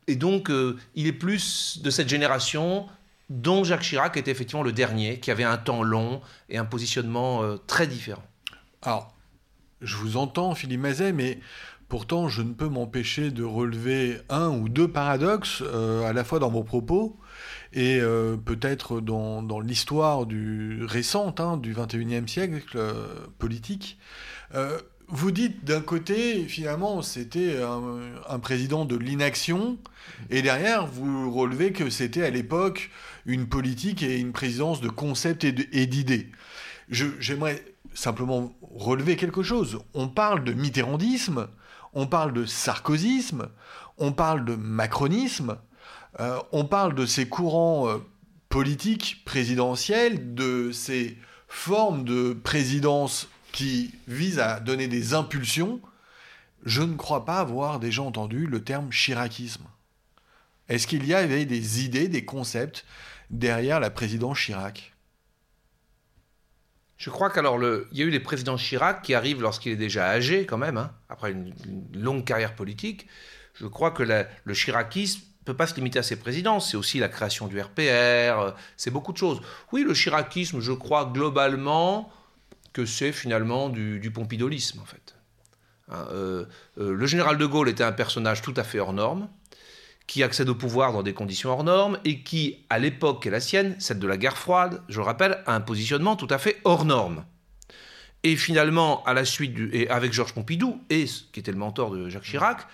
Et 0.07 0.15
donc, 0.15 0.49
euh, 0.49 0.77
il 0.95 1.07
est 1.07 1.13
plus 1.13 1.79
de 1.81 1.89
cette 1.89 2.09
génération 2.09 2.87
dont 3.29 3.63
Jacques 3.63 3.81
Chirac 3.83 4.17
était 4.17 4.31
effectivement 4.31 4.63
le 4.63 4.73
dernier, 4.73 5.19
qui 5.19 5.31
avait 5.31 5.43
un 5.43 5.57
temps 5.57 5.83
long 5.83 6.21
et 6.49 6.57
un 6.57 6.65
positionnement 6.65 7.43
euh, 7.43 7.57
très 7.67 7.87
différent. 7.87 8.23
Alors, 8.81 9.13
je 9.81 9.95
vous 9.97 10.17
entends, 10.17 10.55
Philippe 10.55 10.81
Mazet, 10.81 11.13
mais 11.13 11.39
Pourtant, 11.89 12.27
je 12.27 12.41
ne 12.41 12.53
peux 12.53 12.69
m'empêcher 12.69 13.29
de 13.29 13.43
relever 13.43 14.17
un 14.27 14.49
ou 14.49 14.67
deux 14.67 14.87
paradoxes, 14.87 15.61
euh, 15.61 16.03
à 16.09 16.11
la 16.11 16.23
fois 16.23 16.39
dans 16.39 16.49
vos 16.49 16.63
propos 16.63 17.19
et 17.71 17.99
peut-être 18.45 18.99
dans, 18.99 19.59
l'histoire 19.59 20.25
du, 20.25 20.83
récente 20.85 21.39
hein, 21.39 21.57
du 21.57 21.75
21e 21.75 22.27
siècle 22.27 22.79
politique. 23.37 23.99
Vous 25.13 25.29
dites 25.29 25.63
d'un 25.63 25.81
côté, 25.81 26.45
finalement, 26.45 27.03
c'était 27.03 27.61
un, 27.61 28.39
président 28.39 28.83
de 28.83 28.95
l'inaction, 28.95 29.77
et 30.31 30.41
derrière, 30.41 30.87
vous 30.87 31.31
relevez 31.31 31.71
que 31.71 31.91
c'était 31.91 32.23
à 32.23 32.31
l'époque 32.31 32.89
une 33.27 33.47
politique 33.47 34.01
et 34.01 34.17
une 34.17 34.31
présidence 34.31 34.81
de 34.81 34.89
concepts 34.89 35.43
et 35.43 35.85
d'idées. 35.85 36.31
j'aimerais 36.89 37.63
simplement 37.93 38.55
relever 38.61 39.15
quelque 39.15 39.43
chose. 39.43 39.79
On 39.93 40.07
parle 40.07 40.43
de 40.43 40.53
mitterrandisme, 40.53 41.47
on 41.93 42.07
parle 42.07 42.33
de 42.33 42.45
sarkozysme, 42.45 43.49
on 43.99 44.13
parle 44.13 44.45
de 44.45 44.55
macronisme, 44.55 45.57
euh, 46.19 46.39
on 46.51 46.65
parle 46.65 46.95
de 46.95 47.05
ces 47.05 47.27
courants 47.29 47.87
euh, 47.87 47.97
politiques 48.49 49.21
présidentiels, 49.25 50.33
de 50.33 50.71
ces 50.71 51.19
formes 51.47 52.03
de 52.03 52.33
présidence 52.33 53.29
qui 53.53 53.93
visent 54.07 54.39
à 54.39 54.59
donner 54.59 54.89
des 54.89 55.13
impulsions. 55.13 55.79
Je 56.65 56.81
ne 56.81 56.95
crois 56.95 57.23
pas 57.23 57.39
avoir 57.39 57.79
déjà 57.79 58.01
entendu 58.01 58.47
le 58.47 58.61
terme 58.63 58.89
chiracisme. 58.89 59.63
Est-ce 60.67 60.87
qu'il 60.87 61.05
y 61.05 61.13
avait 61.13 61.45
des 61.45 61.85
idées, 61.85 62.09
des 62.09 62.25
concepts 62.25 62.85
derrière 63.29 63.79
la 63.79 63.89
présidence 63.89 64.39
Chirac? 64.39 64.93
Je 66.97 67.09
crois 67.09 67.29
qu'alors, 67.29 67.61
il 67.91 67.97
y 67.97 68.01
a 68.01 68.05
eu 68.05 68.09
les 68.09 68.19
présidents 68.19 68.55
Chirac 68.55 69.01
qui 69.01 69.13
arrivent 69.13 69.41
lorsqu'il 69.41 69.73
est 69.73 69.77
déjà 69.77 70.07
âgé, 70.07 70.45
quand 70.45 70.57
même, 70.57 70.77
hein, 70.77 70.91
après 71.09 71.31
une, 71.31 71.53
longue 71.93 72.23
carrière 72.23 72.55
politique. 72.55 73.07
Je 73.55 73.67
crois 73.67 73.91
que 73.91 74.03
le 74.03 74.53
chiracisme 74.53 75.19
ne 75.19 75.45
peut 75.45 75.53
pas 75.53 75.67
se 75.67 75.75
limiter 75.75 75.99
à 75.99 76.03
ses 76.03 76.15
présidents. 76.15 76.59
C'est 76.59 76.77
aussi 76.77 76.99
la 76.99 77.09
création 77.09 77.47
du 77.47 77.59
RPR, 77.59 77.81
euh, 77.81 78.51
c'est 78.77 78.89
beaucoup 78.89 79.11
de 79.11 79.17
choses. 79.17 79.41
Oui, 79.73 79.83
le 79.83 79.93
chiracisme, 79.93 80.61
je 80.61 80.71
crois 80.71 81.11
globalement 81.13 82.09
que 82.73 82.85
c'est 82.85 83.11
finalement 83.11 83.69
du, 83.69 84.11
pompidolisme, 84.11 84.79
en 84.79 84.85
fait. 84.85 85.15
Hein, 85.89 86.07
euh, 86.11 86.45
euh, 86.79 86.93
le 86.93 87.05
général 87.05 87.37
de 87.37 87.45
Gaulle 87.45 87.69
était 87.69 87.83
un 87.83 87.91
personnage 87.91 88.41
tout 88.41 88.53
à 88.55 88.63
fait 88.63 88.79
hors 88.79 88.93
norme 88.93 89.27
qui 90.07 90.23
accède 90.23 90.49
au 90.49 90.55
pouvoir 90.55 90.91
dans 90.91 91.03
des 91.03 91.13
conditions 91.13 91.51
hors 91.51 91.63
normes 91.63 91.97
et 92.03 92.23
qui, 92.23 92.65
à 92.69 92.79
l'époque 92.79 93.21
qui 93.21 93.29
est 93.29 93.31
la 93.31 93.39
sienne, 93.39 93.75
celle 93.79 93.99
de 93.99 94.07
la 94.07 94.17
guerre 94.17 94.37
froide, 94.37 94.81
je 94.89 94.97
le 94.97 95.05
rappelle, 95.05 95.41
a 95.45 95.55
un 95.55 95.61
positionnement 95.61 96.15
tout 96.15 96.27
à 96.29 96.37
fait 96.37 96.59
hors 96.65 96.85
norme. 96.85 97.23
Et 98.23 98.35
finalement, 98.35 99.03
à 99.05 99.13
la 99.13 99.25
suite 99.25 99.57
et 99.71 99.89
avec 99.89 100.13
Georges 100.13 100.33
Pompidou, 100.33 100.81
et 100.89 101.05
qui 101.05 101.39
était 101.39 101.51
le 101.51 101.57
mentor 101.57 101.91
de 101.91 102.09
Jacques 102.09 102.23
Chirac, 102.23 102.65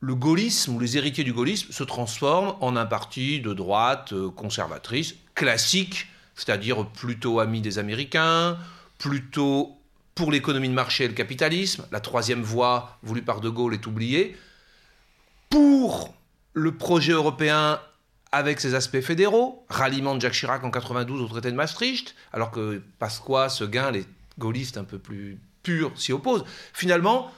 le 0.00 0.14
gaullisme 0.14 0.74
ou 0.74 0.80
les 0.80 0.96
héritiers 0.96 1.24
du 1.24 1.32
gaullisme 1.32 1.72
se 1.72 1.84
transforment 1.84 2.56
en 2.60 2.76
un 2.76 2.86
parti 2.86 3.40
de 3.40 3.52
droite 3.54 4.12
euh, 4.12 4.30
conservatrice 4.30 5.14
classique, 5.34 6.08
c'est-à-dire 6.34 6.86
plutôt 6.86 7.40
ami 7.40 7.60
des 7.60 7.78
Américains, 7.78 8.58
plutôt 8.98 9.76
pour 10.14 10.32
l'économie 10.32 10.68
de 10.68 10.74
marché 10.74 11.04
et 11.04 11.08
le 11.08 11.14
capitalisme. 11.14 11.86
La 11.92 12.00
troisième 12.00 12.42
voie 12.42 12.98
voulue 13.02 13.22
par 13.22 13.40
De 13.40 13.48
Gaulle 13.48 13.74
est 13.74 13.86
oubliée. 13.86 14.36
Pour 15.50 16.14
le 16.54 16.76
projet 16.76 17.12
européen 17.12 17.80
avec 18.32 18.60
ses 18.60 18.74
aspects 18.74 19.00
fédéraux, 19.00 19.64
ralliement 19.68 20.14
de 20.14 20.20
Jacques 20.20 20.32
Chirac 20.32 20.64
en 20.64 20.70
92 20.70 21.20
au 21.20 21.28
traité 21.28 21.50
de 21.50 21.56
Maastricht, 21.56 22.14
alors 22.32 22.50
que 22.50 22.82
Pasqua, 22.98 23.48
Seguin, 23.48 23.90
les 23.90 24.04
gaullistes 24.38 24.78
un 24.78 24.84
peu 24.84 24.98
plus 24.98 25.38
purs 25.62 25.92
s'y 25.96 26.12
opposent. 26.12 26.44
Finalement, 26.72 27.30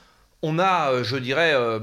on 0.42 0.58
a, 0.58 0.92
euh, 0.92 1.04
je 1.04 1.16
dirais, 1.16 1.52
euh, 1.54 1.80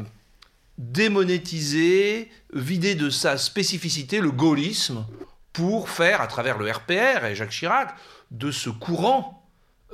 démonétisé, 0.77 2.32
vidé 2.53 2.96
de 2.96 3.10
sa 3.10 3.38
spécificité 3.38 4.22
le 4.22 4.32
gaullisme 4.32 5.05
pour 5.53 5.89
faire, 5.89 6.22
à 6.22 6.27
travers 6.27 6.58
le 6.58 6.70
RPR 6.70 7.25
et 7.25 7.36
Jacques 7.36 7.51
Chirac, 7.51 7.96
de 8.32 8.51
ce 8.51 8.70
courant, 8.70 9.44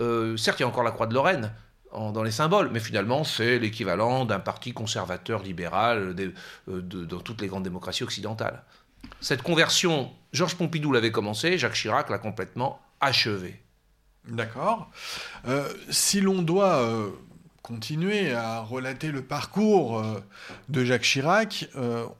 euh, 0.01 0.37
certes 0.37 0.59
il 0.59 0.63
y 0.63 0.65
a 0.65 0.67
encore 0.67 0.83
la 0.83 0.91
Croix 0.91 1.07
de 1.07 1.13
Lorraine, 1.13 1.51
dans 1.93 2.23
les 2.23 2.31
symboles, 2.31 2.69
mais 2.71 2.79
finalement 2.79 3.23
c'est 3.23 3.59
l'équivalent 3.59 4.25
d'un 4.25 4.39
parti 4.39 4.73
conservateur 4.73 5.43
libéral 5.43 6.15
euh, 6.17 6.81
dans 6.81 7.19
toutes 7.19 7.41
les 7.41 7.47
grandes 7.47 7.63
démocraties 7.63 8.03
occidentales. 8.03 8.63
Cette 9.19 9.41
conversion, 9.41 10.11
Georges 10.31 10.55
Pompidou 10.55 10.91
l'avait 10.91 11.11
commencé, 11.11 11.57
Jacques 11.57 11.73
Chirac 11.73 12.09
l'a 12.09 12.17
complètement 12.17 12.81
achevée. 13.01 13.61
D'accord. 14.27 14.89
Euh, 15.47 15.67
si 15.89 16.21
l'on 16.21 16.43
doit 16.43 16.81
continuer 17.71 18.33
à 18.33 18.59
relater 18.59 19.11
le 19.11 19.21
parcours 19.21 20.03
de 20.67 20.83
Jacques 20.83 21.03
Chirac, 21.03 21.69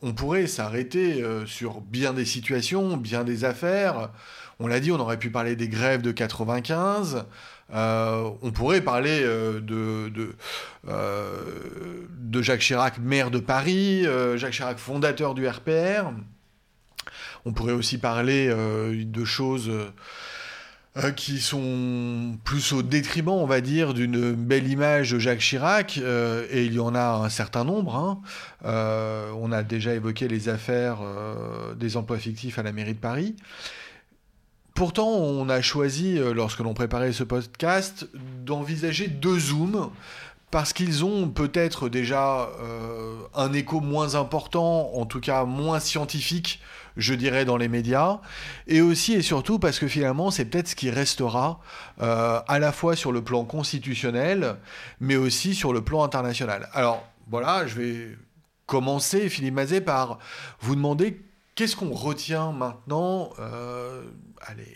on 0.01 0.13
pourrait 0.13 0.47
s'arrêter 0.47 1.21
sur 1.45 1.81
bien 1.81 2.13
des 2.13 2.23
situations, 2.23 2.95
bien 2.95 3.25
des 3.25 3.43
affaires. 3.43 4.11
On 4.61 4.67
l'a 4.67 4.79
dit, 4.79 4.93
on 4.93 4.99
aurait 4.99 5.19
pu 5.19 5.29
parler 5.29 5.57
des 5.57 5.67
grèves 5.67 6.01
de 6.01 6.11
95. 6.11 7.25
Euh, 7.73 8.29
on 8.41 8.51
pourrait 8.51 8.79
parler 8.79 9.21
euh, 9.23 9.59
de, 9.59 10.35
euh, 10.87 11.35
de, 12.17 12.41
Jacques 12.41 12.61
Chirac, 12.61 12.97
maire 12.99 13.29
de 13.29 13.39
Paris, 13.39 14.05
Jacques 14.35 14.53
Chirac, 14.53 14.77
fondateur 14.77 15.33
du 15.33 15.45
RPR. 15.45 16.13
On 17.43 17.51
pourrait 17.51 17.73
aussi 17.73 17.97
parler 17.97 18.47
de 18.49 19.25
choses 19.25 19.69
qui 21.15 21.39
sont 21.39 22.37
plus 22.43 22.73
au 22.73 22.81
détriment, 22.81 23.29
on 23.29 23.45
va 23.45 23.61
dire, 23.61 23.93
d'une 23.93 24.33
belle 24.33 24.67
image 24.67 25.11
de 25.11 25.19
Jacques 25.19 25.39
Chirac, 25.39 25.97
et 25.97 26.65
il 26.65 26.73
y 26.73 26.79
en 26.79 26.93
a 26.95 27.23
un 27.23 27.29
certain 27.29 27.63
nombre. 27.63 27.95
Hein. 27.95 28.19
on 29.39 29.51
a 29.53 29.63
déjà 29.63 29.93
évoqué 29.93 30.27
les 30.27 30.49
affaires 30.49 30.99
des 31.77 31.95
emplois 31.95 32.17
fictifs 32.17 32.59
à 32.59 32.63
la 32.63 32.73
mairie 32.73 32.93
de 32.93 32.99
Paris. 32.99 33.35
Pourtant, 34.73 35.09
on 35.09 35.49
a 35.49 35.61
choisi, 35.61 36.17
euh, 36.17 36.33
lorsque 36.33 36.59
l'on 36.59 36.73
préparait 36.73 37.11
ce 37.11 37.23
podcast, 37.23 38.07
d'envisager 38.43 39.07
deux 39.07 39.37
zooms 39.37 39.89
parce 40.51 40.73
qu'ils 40.73 41.05
ont 41.05 41.29
peut-être 41.29 41.87
déjà 41.87 42.49
euh, 42.59 43.21
un 43.33 43.53
écho 43.53 43.79
moins 43.79 44.15
important, 44.15 44.93
en 44.93 45.05
tout 45.05 45.21
cas 45.21 45.45
moins 45.45 45.79
scientifique, 45.79 46.61
je 46.97 47.13
dirais, 47.13 47.45
dans 47.45 47.55
les 47.55 47.69
médias, 47.69 48.19
et 48.67 48.81
aussi 48.81 49.13
et 49.13 49.21
surtout 49.21 49.59
parce 49.59 49.79
que 49.79 49.87
finalement, 49.87 50.29
c'est 50.29 50.45
peut-être 50.45 50.67
ce 50.67 50.75
qui 50.75 50.89
restera 50.91 51.61
euh, 52.01 52.41
à 52.47 52.59
la 52.59 52.73
fois 52.73 52.97
sur 52.97 53.13
le 53.13 53.23
plan 53.23 53.45
constitutionnel, 53.45 54.57
mais 54.99 55.15
aussi 55.15 55.55
sur 55.55 55.71
le 55.71 55.81
plan 55.81 56.03
international. 56.03 56.69
Alors, 56.73 57.01
voilà, 57.29 57.65
je 57.65 57.75
vais 57.75 58.17
commencer, 58.65 59.29
Philippe 59.29 59.53
Mazet, 59.53 59.81
par 59.81 60.19
vous 60.59 60.75
demander 60.75 61.21
qu'est-ce 61.55 61.77
qu'on 61.77 61.93
retient 61.93 62.51
maintenant 62.51 63.29
allez, 64.47 64.75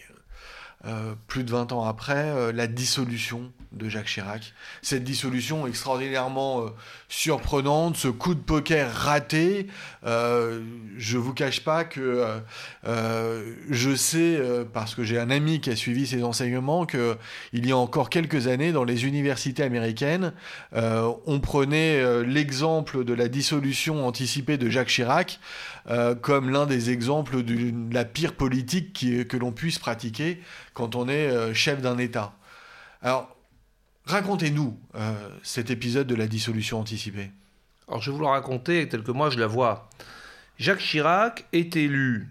euh, 0.85 1.15
plus 1.27 1.43
de 1.43 1.51
20 1.51 1.71
ans 1.71 1.83
après, 1.83 2.53
la 2.53 2.67
dissolution 2.67 3.51
de 3.75 3.89
Jacques 3.89 4.07
Chirac. 4.07 4.53
Cette 4.81 5.03
dissolution 5.03 5.67
extraordinairement 5.67 6.61
euh, 6.61 6.69
surprenante, 7.09 7.97
ce 7.97 8.07
coup 8.07 8.33
de 8.33 8.39
poker 8.39 8.91
raté. 8.91 9.67
je 10.03 11.17
vous 11.17 11.33
cache 11.33 11.63
pas 11.63 11.83
que 11.83 12.25
je 12.83 13.95
sais, 13.95 14.39
parce 14.73 14.95
que 14.95 15.03
j'ai 15.03 15.19
un 15.19 15.29
ami 15.29 15.61
qui 15.61 15.69
a 15.69 15.75
suivi 15.75 16.07
ces 16.07 16.23
enseignements, 16.23 16.85
que 16.85 17.17
il 17.53 17.67
y 17.67 17.71
a 17.71 17.77
encore 17.77 18.09
quelques 18.09 18.47
années, 18.47 18.71
dans 18.71 18.83
les 18.83 19.05
universités 19.05 19.63
américaines, 19.63 20.33
on 20.73 21.39
prenait 21.39 22.23
l'exemple 22.23 23.03
de 23.03 23.13
la 23.13 23.27
dissolution 23.27 24.07
anticipée 24.07 24.57
de 24.57 24.69
Jacques 24.69 24.89
Chirac 24.89 25.39
comme 26.21 26.49
l'un 26.49 26.65
des 26.65 26.89
exemples 26.89 27.43
de 27.43 27.93
la 27.93 28.05
pire 28.05 28.33
politique 28.33 29.05
que 29.27 29.37
l'on 29.37 29.51
puisse 29.51 29.79
pratiquer 29.79 30.41
quand 30.73 30.95
on 30.95 31.07
est 31.07 31.29
euh, 31.29 31.53
chef 31.53 31.81
d'un 31.81 31.97
État. 31.97 32.33
Alors, 33.01 33.34
racontez-nous 34.05 34.79
euh, 34.95 35.29
cet 35.43 35.69
épisode 35.69 36.07
de 36.07 36.15
la 36.15 36.27
dissolution 36.27 36.79
anticipée. 36.79 37.31
Alors, 37.87 38.01
je 38.01 38.09
vais 38.09 38.17
vous 38.17 38.23
le 38.23 38.29
raconter 38.29 38.87
tel 38.89 39.03
que 39.03 39.11
moi 39.11 39.29
je 39.29 39.39
la 39.39 39.47
vois. 39.47 39.89
Jacques 40.57 40.79
Chirac 40.79 41.45
est 41.53 41.75
élu 41.75 42.29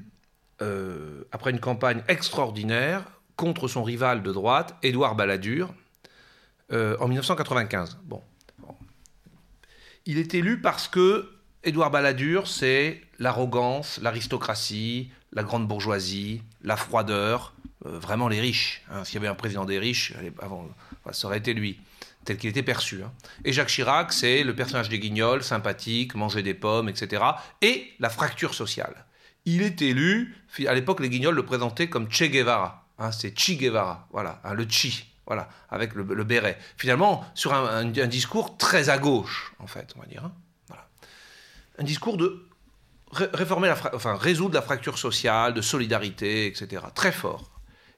euh, 0.62 1.24
après 1.32 1.50
une 1.50 1.60
campagne 1.60 2.02
extraordinaire 2.08 3.04
contre 3.36 3.68
son 3.68 3.82
rival 3.82 4.22
de 4.22 4.32
droite, 4.32 4.76
Édouard 4.82 5.16
Balladur, 5.16 5.74
en 6.72 7.06
1995. 7.06 7.98
Bon. 8.04 8.20
Il 10.06 10.18
est 10.18 10.34
élu 10.34 10.60
parce 10.60 10.88
que 10.88 11.30
Édouard 11.62 11.90
Balladur, 11.90 12.46
c'est 12.46 13.00
l'arrogance, 13.18 13.98
l'aristocratie, 14.02 15.10
la 15.32 15.42
grande 15.42 15.66
bourgeoisie, 15.66 16.42
la 16.62 16.76
froideur, 16.76 17.54
euh, 17.86 17.98
vraiment 17.98 18.28
les 18.28 18.40
riches. 18.40 18.82
Hein. 18.90 19.04
S'il 19.04 19.14
y 19.14 19.18
avait 19.18 19.28
un 19.28 19.34
président 19.34 19.64
des 19.64 19.78
riches, 19.78 20.12
avant, 20.40 20.68
ça 21.12 21.26
aurait 21.26 21.38
été 21.38 21.54
lui, 21.54 21.78
tel 22.24 22.36
qu'il 22.36 22.50
était 22.50 22.62
perçu. 22.62 23.02
Hein. 23.02 23.12
Et 23.44 23.52
Jacques 23.52 23.68
Chirac, 23.68 24.12
c'est 24.12 24.42
le 24.42 24.54
personnage 24.54 24.88
des 24.88 24.98
guignols, 24.98 25.42
sympathique, 25.42 26.14
manger 26.14 26.42
des 26.42 26.54
pommes, 26.54 26.88
etc. 26.88 27.22
Et 27.60 27.92
la 28.00 28.08
fracture 28.08 28.54
sociale. 28.54 29.04
Il 29.44 29.62
est 29.62 29.82
élu, 29.82 30.34
à 30.66 30.74
l'époque, 30.74 31.00
les 31.00 31.10
guignols 31.10 31.34
le 31.34 31.44
présentaient 31.44 31.88
comme 31.88 32.10
Che 32.10 32.24
Guevara. 32.24 32.86
Hein. 32.98 33.12
c'est 33.12 33.38
Che 33.38 33.52
Guevara, 33.52 34.08
voilà, 34.10 34.40
le 34.54 34.66
Chi, 34.68 35.06
voilà, 35.26 35.48
avec 35.70 35.94
le, 35.94 36.24
béret. 36.24 36.58
Finalement, 36.78 37.24
sur 37.34 37.52
un, 37.52 37.84
discours 37.84 38.56
très 38.56 38.88
à 38.88 38.98
gauche, 38.98 39.52
en 39.58 39.66
fait, 39.66 39.92
on 39.96 40.00
va 40.00 40.06
dire. 40.06 40.30
Un 41.76 41.84
discours 41.84 42.16
de 42.16 42.48
réformer 43.10 43.72
enfin, 43.92 44.14
résoudre 44.14 44.54
la 44.54 44.62
fracture 44.62 44.96
sociale, 44.96 45.54
de 45.54 45.60
solidarité, 45.60 46.46
etc. 46.46 46.82
Très 46.94 47.12
fort 47.12 47.53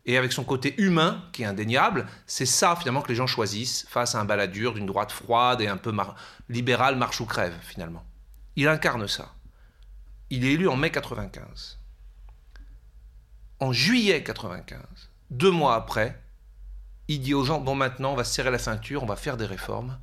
et 0.06 0.16
avec 0.16 0.32
son 0.32 0.44
côté 0.44 0.80
humain 0.80 1.22
qui 1.32 1.42
est 1.42 1.46
indéniable, 1.46 2.06
c'est 2.26 2.46
ça 2.46 2.76
finalement 2.76 3.02
que 3.02 3.08
les 3.08 3.16
gens 3.16 3.26
choisissent 3.26 3.86
face 3.88 4.14
à 4.14 4.20
un 4.20 4.24
baladure 4.24 4.74
d'une 4.74 4.86
droite 4.86 5.10
froide 5.10 5.60
et 5.60 5.66
un 5.66 5.76
peu 5.76 5.92
libérale, 6.48 6.96
marche 6.96 7.20
ou 7.20 7.26
crève 7.26 7.54
finalement. 7.60 8.04
Il 8.54 8.68
incarne 8.68 9.08
ça. 9.08 9.34
Il 10.30 10.44
est 10.44 10.52
élu 10.52 10.68
en 10.68 10.76
mai 10.76 10.90
95. 10.90 11.78
En 13.58 13.72
juillet 13.72 14.22
95, 14.22 14.80
deux 15.30 15.50
mois 15.50 15.74
après, 15.74 16.20
il 17.08 17.20
dit 17.20 17.34
aux 17.34 17.44
gens, 17.44 17.60
bon 17.60 17.74
maintenant, 17.74 18.12
on 18.12 18.16
va 18.16 18.24
se 18.24 18.32
serrer 18.32 18.50
la 18.50 18.58
ceinture, 18.58 19.02
on 19.02 19.06
va 19.06 19.16
faire 19.16 19.36
des 19.36 19.46
réformes, 19.46 19.98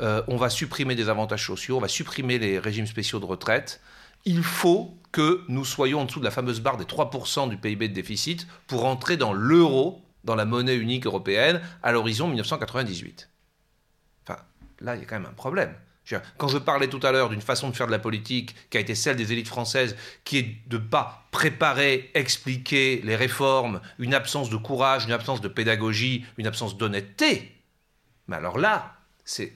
euh, 0.00 0.22
on 0.28 0.36
va 0.36 0.50
supprimer 0.50 0.94
des 0.94 1.08
avantages 1.08 1.46
sociaux, 1.46 1.76
on 1.76 1.80
va 1.80 1.88
supprimer 1.88 2.38
les 2.38 2.58
régimes 2.58 2.86
spéciaux 2.86 3.18
de 3.18 3.24
retraite. 3.24 3.80
Il 4.24 4.42
faut 4.42 4.96
que 5.10 5.44
nous 5.48 5.64
soyons 5.64 6.00
en 6.00 6.04
dessous 6.04 6.20
de 6.20 6.24
la 6.24 6.30
fameuse 6.30 6.60
barre 6.60 6.78
des 6.78 6.84
3% 6.84 7.48
du 7.48 7.56
PIB 7.56 7.88
de 7.88 7.94
déficit 7.94 8.46
pour 8.66 8.84
entrer 8.86 9.16
dans 9.16 9.32
l'euro, 9.32 10.02
dans 10.24 10.34
la 10.34 10.44
monnaie 10.44 10.76
unique 10.76 11.06
européenne, 11.06 11.60
à 11.82 11.92
l'horizon 11.92 12.28
1998. 12.28 13.28
Enfin, 14.24 14.40
là, 14.80 14.96
il 14.96 15.00
y 15.00 15.04
a 15.04 15.06
quand 15.06 15.18
même 15.18 15.28
un 15.30 15.34
problème. 15.34 15.74
Quand 16.36 16.48
je 16.48 16.58
parlais 16.58 16.88
tout 16.88 17.00
à 17.02 17.12
l'heure 17.12 17.28
d'une 17.28 17.40
façon 17.40 17.70
de 17.70 17.76
faire 17.76 17.86
de 17.86 17.92
la 17.92 17.98
politique 17.98 18.54
qui 18.70 18.76
a 18.76 18.80
été 18.80 18.94
celle 18.94 19.16
des 19.16 19.32
élites 19.32 19.48
françaises, 19.48 19.96
qui 20.24 20.38
est 20.38 20.56
de 20.66 20.78
ne 20.78 20.82
pas 20.82 21.28
préparer, 21.30 22.10
expliquer 22.14 23.00
les 23.04 23.16
réformes, 23.16 23.80
une 23.98 24.12
absence 24.12 24.50
de 24.50 24.56
courage, 24.56 25.04
une 25.04 25.12
absence 25.12 25.40
de 25.40 25.48
pédagogie, 25.48 26.26
une 26.38 26.46
absence 26.46 26.76
d'honnêteté, 26.76 27.62
mais 28.26 28.36
alors 28.36 28.58
là, 28.58 28.96
c'est 29.24 29.52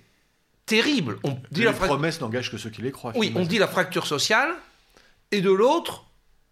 terrible. 0.67 1.19
On 1.25 1.39
dit 1.51 1.61
les 1.61 1.65
la 1.67 1.73
promesses 1.73 2.21
n'engagent 2.21 2.51
que 2.51 2.59
ceux 2.59 2.71
qui 2.71 2.83
les 2.83 2.93
croient. 2.93 3.13
Oui, 3.17 3.33
on 3.37 3.45
dit 3.45 3.59
la 3.59 3.69
fracture 3.69 4.07
sociale, 4.07 4.51
et 5.31 5.41
de 5.41 5.51
l'autre, 5.51 6.05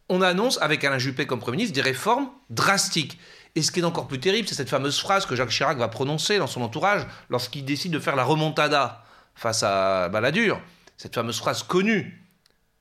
on 0.09 0.22
annonce, 0.22 0.59
avec 0.62 0.85
Alain 0.85 0.98
Juppé 0.98 1.27
comme 1.27 1.40
Premier 1.40 1.59
ministre, 1.59 1.74
des 1.74 1.83
réformes 1.83 2.29
drastiques. 2.50 3.18
Et 3.57 3.62
ce 3.62 3.70
qui 3.70 3.81
est 3.81 3.85
encore 3.85 4.09
plus 4.09 4.20
terrible, 4.20 4.48
c'est 4.48 4.55
cette 4.55 4.70
fameuse 4.70 4.98
phrase 4.98 5.27
que 5.27 5.37
Jacques 5.37 5.50
Chirac 5.50 5.79
va 5.79 5.88
prononcer 5.88 6.38
dans 6.38 6.46
son 6.46 6.62
entourage 6.62 7.07
lorsqu'il 7.29 7.64
décide 7.64 7.92
de 7.92 8.00
faire 8.00 8.16
la 8.16 8.24
remontada 8.24 9.05
face 9.35 9.62
à 9.62 10.09
Balladur, 10.09 10.61
cette 10.96 11.14
fameuse 11.14 11.38
phrase 11.38 11.62
connue. 11.62 12.20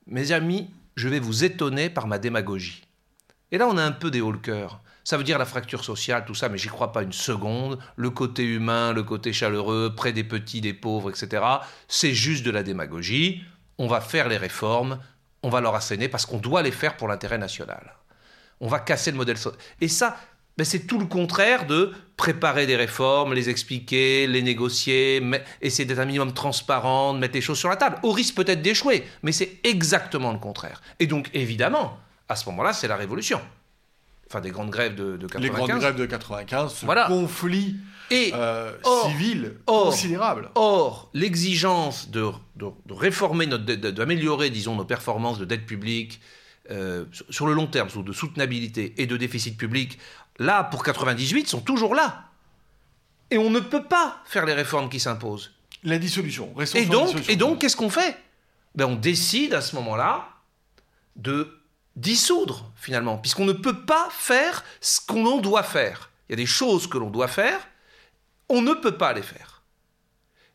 Mes 0.06 0.32
amis, 0.32 0.70
je 0.96 1.08
vais 1.08 1.20
vous 1.20 1.44
étonner 1.44 1.90
par 1.90 2.06
ma 2.06 2.18
démagogie. 2.18 2.82
Et 3.52 3.58
là, 3.58 3.68
on 3.68 3.76
a 3.76 3.84
un 3.84 3.92
peu 3.92 4.10
des 4.10 4.20
hauts 4.20 4.32
le 4.32 4.38
cœur. 4.38 4.80
Ça 5.04 5.18
veut 5.18 5.24
dire 5.24 5.38
la 5.38 5.44
fracture 5.44 5.84
sociale, 5.84 6.24
tout 6.26 6.34
ça, 6.34 6.48
mais 6.48 6.56
j'y 6.56 6.68
crois 6.68 6.90
pas 6.90 7.02
une 7.02 7.12
seconde. 7.12 7.78
Le 7.96 8.08
côté 8.08 8.42
humain, 8.42 8.94
le 8.94 9.02
côté 9.02 9.34
chaleureux, 9.34 9.92
près 9.94 10.12
des 10.12 10.24
petits, 10.24 10.62
des 10.62 10.72
pauvres, 10.72 11.10
etc. 11.10 11.42
C'est 11.88 12.14
juste 12.14 12.44
de 12.44 12.50
la 12.50 12.62
démagogie. 12.62 13.42
On 13.76 13.86
va 13.86 14.00
faire 14.00 14.28
les 14.28 14.38
réformes, 14.38 14.98
on 15.42 15.50
va 15.50 15.60
leur 15.60 15.74
asséner 15.74 16.08
parce 16.08 16.24
qu'on 16.24 16.38
doit 16.38 16.62
les 16.62 16.70
faire 16.70 16.96
pour 16.96 17.08
l'intérêt 17.08 17.36
national. 17.36 17.96
On 18.60 18.68
va 18.68 18.78
casser 18.78 19.10
le 19.10 19.18
modèle 19.18 19.36
social. 19.36 19.60
Et 19.82 19.88
ça, 19.88 20.16
ben, 20.56 20.64
c'est 20.64 20.86
tout 20.86 20.98
le 20.98 21.06
contraire 21.06 21.66
de 21.66 21.92
préparer 22.16 22.66
des 22.66 22.76
réformes, 22.76 23.34
les 23.34 23.50
expliquer, 23.50 24.26
les 24.26 24.40
négocier, 24.40 25.22
essayer 25.60 25.84
d'être 25.84 25.98
un 25.98 26.04
minimum 26.06 26.32
transparent, 26.32 27.12
de 27.12 27.18
mettre 27.18 27.34
les 27.34 27.40
choses 27.40 27.58
sur 27.58 27.68
la 27.68 27.76
table, 27.76 27.98
au 28.04 28.12
risque 28.12 28.36
peut-être 28.36 28.62
d'échouer, 28.62 29.04
mais 29.22 29.32
c'est 29.32 29.58
exactement 29.64 30.32
le 30.32 30.38
contraire. 30.38 30.80
Et 31.00 31.06
donc, 31.06 31.28
évidemment, 31.34 31.98
à 32.28 32.36
ce 32.36 32.48
moment-là, 32.48 32.72
c'est 32.72 32.88
la 32.88 32.96
révolution. 32.96 33.40
Enfin, 34.34 34.40
des 34.40 34.50
grandes 34.50 34.70
grèves 34.70 34.96
de, 34.96 35.16
de 35.16 35.28
95. 35.28 35.42
Les 35.42 35.48
grandes 35.48 35.78
grèves 35.80 35.94
de 35.94 36.06
95, 36.06 36.74
ce 36.74 37.06
conflit 37.06 37.76
et 38.10 38.32
euh, 38.34 38.72
civil 39.06 39.54
considérable. 39.64 40.50
Or, 40.56 41.08
l'exigence 41.14 42.10
de, 42.10 42.32
réformer, 42.90 43.46
d'améliorer, 43.46 44.50
disons, 44.50 44.74
nos 44.74 44.84
performances 44.84 45.38
de 45.38 45.44
dette 45.44 45.66
publique, 45.66 46.20
euh, 46.72 47.04
sur 47.30 47.46
le 47.46 47.52
long 47.52 47.68
terme, 47.68 47.88
de 47.94 48.12
soutenabilité 48.12 48.92
et 48.98 49.06
de 49.06 49.16
déficit 49.16 49.56
public, 49.56 50.00
là, 50.40 50.64
pour 50.64 50.82
98, 50.82 51.46
sont 51.46 51.60
toujours 51.60 51.94
là. 51.94 52.24
Et 53.30 53.38
on 53.38 53.50
ne 53.50 53.60
peut 53.60 53.84
pas 53.84 54.20
faire 54.24 54.46
les 54.46 54.54
réformes 54.54 54.88
qui 54.88 54.98
s'imposent. 54.98 55.52
La 55.84 55.98
dissolution. 55.98 56.52
Et 56.74 56.86
donc, 56.86 57.28
et 57.28 57.36
donc, 57.36 57.60
qu'est-ce 57.60 57.76
qu'on 57.76 57.88
fait? 57.88 58.16
Ben, 58.74 58.86
On 58.86 58.96
décide 58.96 59.54
à 59.54 59.60
ce 59.60 59.76
moment-là 59.76 60.28
de 61.14 61.56
dissoudre, 61.96 62.72
finalement, 62.76 63.18
puisqu'on 63.18 63.44
ne 63.44 63.52
peut 63.52 63.84
pas 63.84 64.08
faire 64.10 64.64
ce 64.80 65.00
qu'on 65.00 65.40
doit 65.40 65.62
faire. 65.62 66.10
Il 66.28 66.32
y 66.32 66.34
a 66.34 66.36
des 66.36 66.46
choses 66.46 66.86
que 66.86 66.98
l'on 66.98 67.10
doit 67.10 67.28
faire, 67.28 67.66
on 68.48 68.62
ne 68.62 68.74
peut 68.74 68.96
pas 68.96 69.12
les 69.12 69.22
faire. 69.22 69.62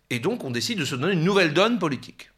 Et 0.09 0.19
donc, 0.19 0.43
on 0.43 0.51
décide 0.51 0.79
de 0.79 0.85
se 0.85 0.95
donner 0.95 1.13
une 1.13 1.23
nouvelle 1.23 1.53
donne 1.53 1.79
politique, 1.79 2.31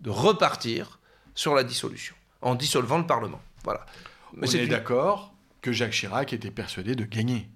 de 0.00 0.10
repartir 0.10 0.98
sur 1.34 1.54
la 1.54 1.64
dissolution, 1.64 2.14
en 2.42 2.54
dissolvant 2.54 2.98
le 2.98 3.06
Parlement. 3.06 3.40
Voilà. 3.64 3.86
Mais 4.34 4.48
on 4.48 4.58
est, 4.58 4.66
d'accord 4.66 5.32
que 5.62 5.72
Jacques 5.72 5.92
Chirac 5.92 6.32
était 6.32 6.50
persuadé 6.50 6.94
de 6.94 7.04
gagner. 7.04 7.48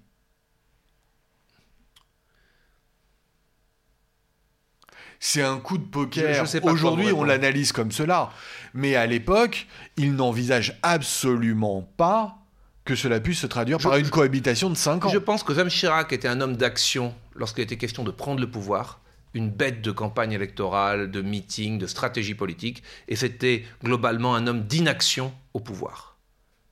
C'est 5.25 5.41
un 5.41 5.57
coup 5.57 5.77
de 5.77 5.85
poker. 5.85 6.45
Aujourd'hui, 6.63 7.13
on 7.13 7.23
l'analyse 7.23 7.71
comme 7.71 7.93
cela. 7.93 8.29
Mais 8.73 8.97
à 8.97 9.05
l'époque, 9.05 9.67
il 9.95 10.15
n'envisage 10.15 10.77
absolument 10.83 11.89
pas 11.95 12.39
que 12.83 12.93
cela 12.93 13.21
puisse 13.21 13.39
se 13.39 13.47
traduire 13.47 13.77
par 13.77 13.95
une 13.95 14.09
cohabitation 14.09 14.69
de 14.69 14.75
5 14.75 15.05
ans. 15.05 15.09
Je 15.09 15.17
pense 15.17 15.43
que 15.43 15.53
Jacques 15.53 15.69
Chirac 15.69 16.11
était 16.11 16.27
un 16.27 16.41
homme 16.41 16.57
d'action 16.57 17.15
lorsqu'il 17.35 17.63
était 17.63 17.77
question 17.77 18.03
de 18.03 18.11
prendre 18.11 18.41
le 18.41 18.51
pouvoir, 18.51 18.99
une 19.33 19.49
bête 19.49 19.81
de 19.81 19.91
campagne 19.91 20.33
électorale, 20.33 21.09
de 21.09 21.21
meeting, 21.21 21.77
de 21.77 21.87
stratégie 21.87 22.35
politique, 22.35 22.83
et 23.07 23.15
c'était 23.15 23.63
globalement 23.81 24.35
un 24.35 24.45
homme 24.45 24.63
d'inaction 24.63 25.33
au 25.53 25.61
pouvoir. 25.61 26.17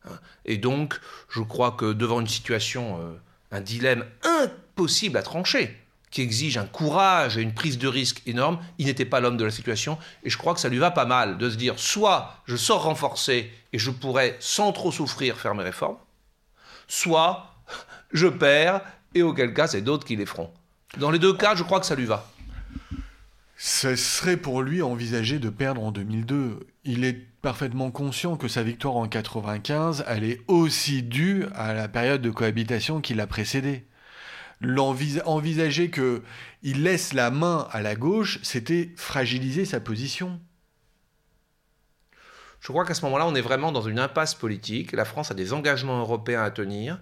Hein. 0.03 0.19
Et 0.43 0.57
donc, 0.57 0.99
je 1.29 1.39
crois 1.39 1.71
que 1.71 1.93
devant 1.93 2.19
une 2.19 2.27
situation, 2.27 2.99
euh, 2.99 3.13
un 3.51 3.61
dilemme 3.61 4.03
impossible 4.25 5.15
à 5.15 5.23
trancher, 5.23 5.80
qui 6.11 6.21
exige 6.21 6.57
un 6.57 6.65
courage 6.65 7.37
et 7.37 7.41
une 7.41 7.53
prise 7.53 7.77
de 7.77 7.87
risque 7.87 8.21
énorme, 8.25 8.59
il 8.77 8.85
n'était 8.85 9.05
pas 9.05 9.21
l'homme 9.21 9.37
de 9.37 9.45
la 9.45 9.51
situation. 9.51 9.97
Et 10.23 10.29
je 10.29 10.37
crois 10.37 10.53
que 10.53 10.59
ça 10.59 10.69
lui 10.69 10.77
va 10.77 10.91
pas 10.91 11.05
mal 11.05 11.37
de 11.37 11.49
se 11.49 11.55
dire, 11.55 11.79
soit 11.79 12.35
je 12.45 12.57
sors 12.57 12.83
renforcé 12.83 13.51
et 13.73 13.79
je 13.79 13.89
pourrais, 13.89 14.35
sans 14.39 14.73
trop 14.73 14.91
souffrir, 14.91 15.37
faire 15.37 15.55
mes 15.55 15.63
réformes, 15.63 15.97
soit 16.87 17.55
je 18.11 18.27
perds 18.27 18.81
et 19.15 19.23
auquel 19.23 19.53
cas 19.53 19.67
c'est 19.67 19.81
d'autres 19.81 20.05
qui 20.05 20.17
les 20.17 20.25
feront. 20.25 20.51
Dans 20.97 21.11
les 21.11 21.19
deux 21.19 21.33
cas, 21.33 21.55
je 21.55 21.63
crois 21.63 21.79
que 21.79 21.85
ça 21.85 21.95
lui 21.95 22.05
va. 22.05 22.29
Ce 23.55 23.95
serait 23.95 24.37
pour 24.37 24.63
lui 24.63 24.81
envisager 24.81 25.39
de 25.39 25.49
perdre 25.49 25.83
en 25.83 25.91
2002. 25.91 26.67
Il 26.83 27.05
est 27.05 27.27
parfaitement 27.41 27.91
conscient 27.91 28.35
que 28.35 28.47
sa 28.47 28.63
victoire 28.63 28.95
en 28.95 29.07
95, 29.07 30.03
elle 30.07 30.23
est 30.23 30.41
aussi 30.47 31.03
due 31.03 31.45
à 31.55 31.73
la 31.73 31.87
période 31.87 32.21
de 32.21 32.31
cohabitation 32.31 33.01
qui 33.01 33.13
l'a 33.13 33.27
précédée. 33.27 33.85
Envisager 34.63 35.89
qu'il 35.89 36.83
laisse 36.83 37.13
la 37.13 37.31
main 37.31 37.67
à 37.71 37.81
la 37.81 37.95
gauche, 37.95 38.39
c'était 38.43 38.91
fragiliser 38.95 39.65
sa 39.65 39.79
position. 39.79 40.39
Je 42.59 42.67
crois 42.67 42.85
qu'à 42.85 42.93
ce 42.93 43.03
moment-là, 43.05 43.27
on 43.27 43.33
est 43.33 43.41
vraiment 43.41 43.71
dans 43.71 43.81
une 43.81 43.97
impasse 43.97 44.35
politique. 44.35 44.91
La 44.91 45.05
France 45.05 45.31
a 45.31 45.33
des 45.33 45.51
engagements 45.51 45.99
européens 45.99 46.43
à 46.43 46.51
tenir. 46.51 46.99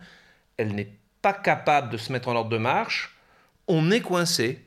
Elle 0.55 0.73
n'est 0.73 0.97
pas 1.21 1.33
capable 1.33 1.91
de 1.91 1.97
se 1.97 2.13
mettre 2.13 2.29
en 2.29 2.35
ordre 2.35 2.49
de 2.49 2.57
marche. 2.57 3.17
On 3.67 3.91
est 3.91 4.01
coincé. 4.01 4.65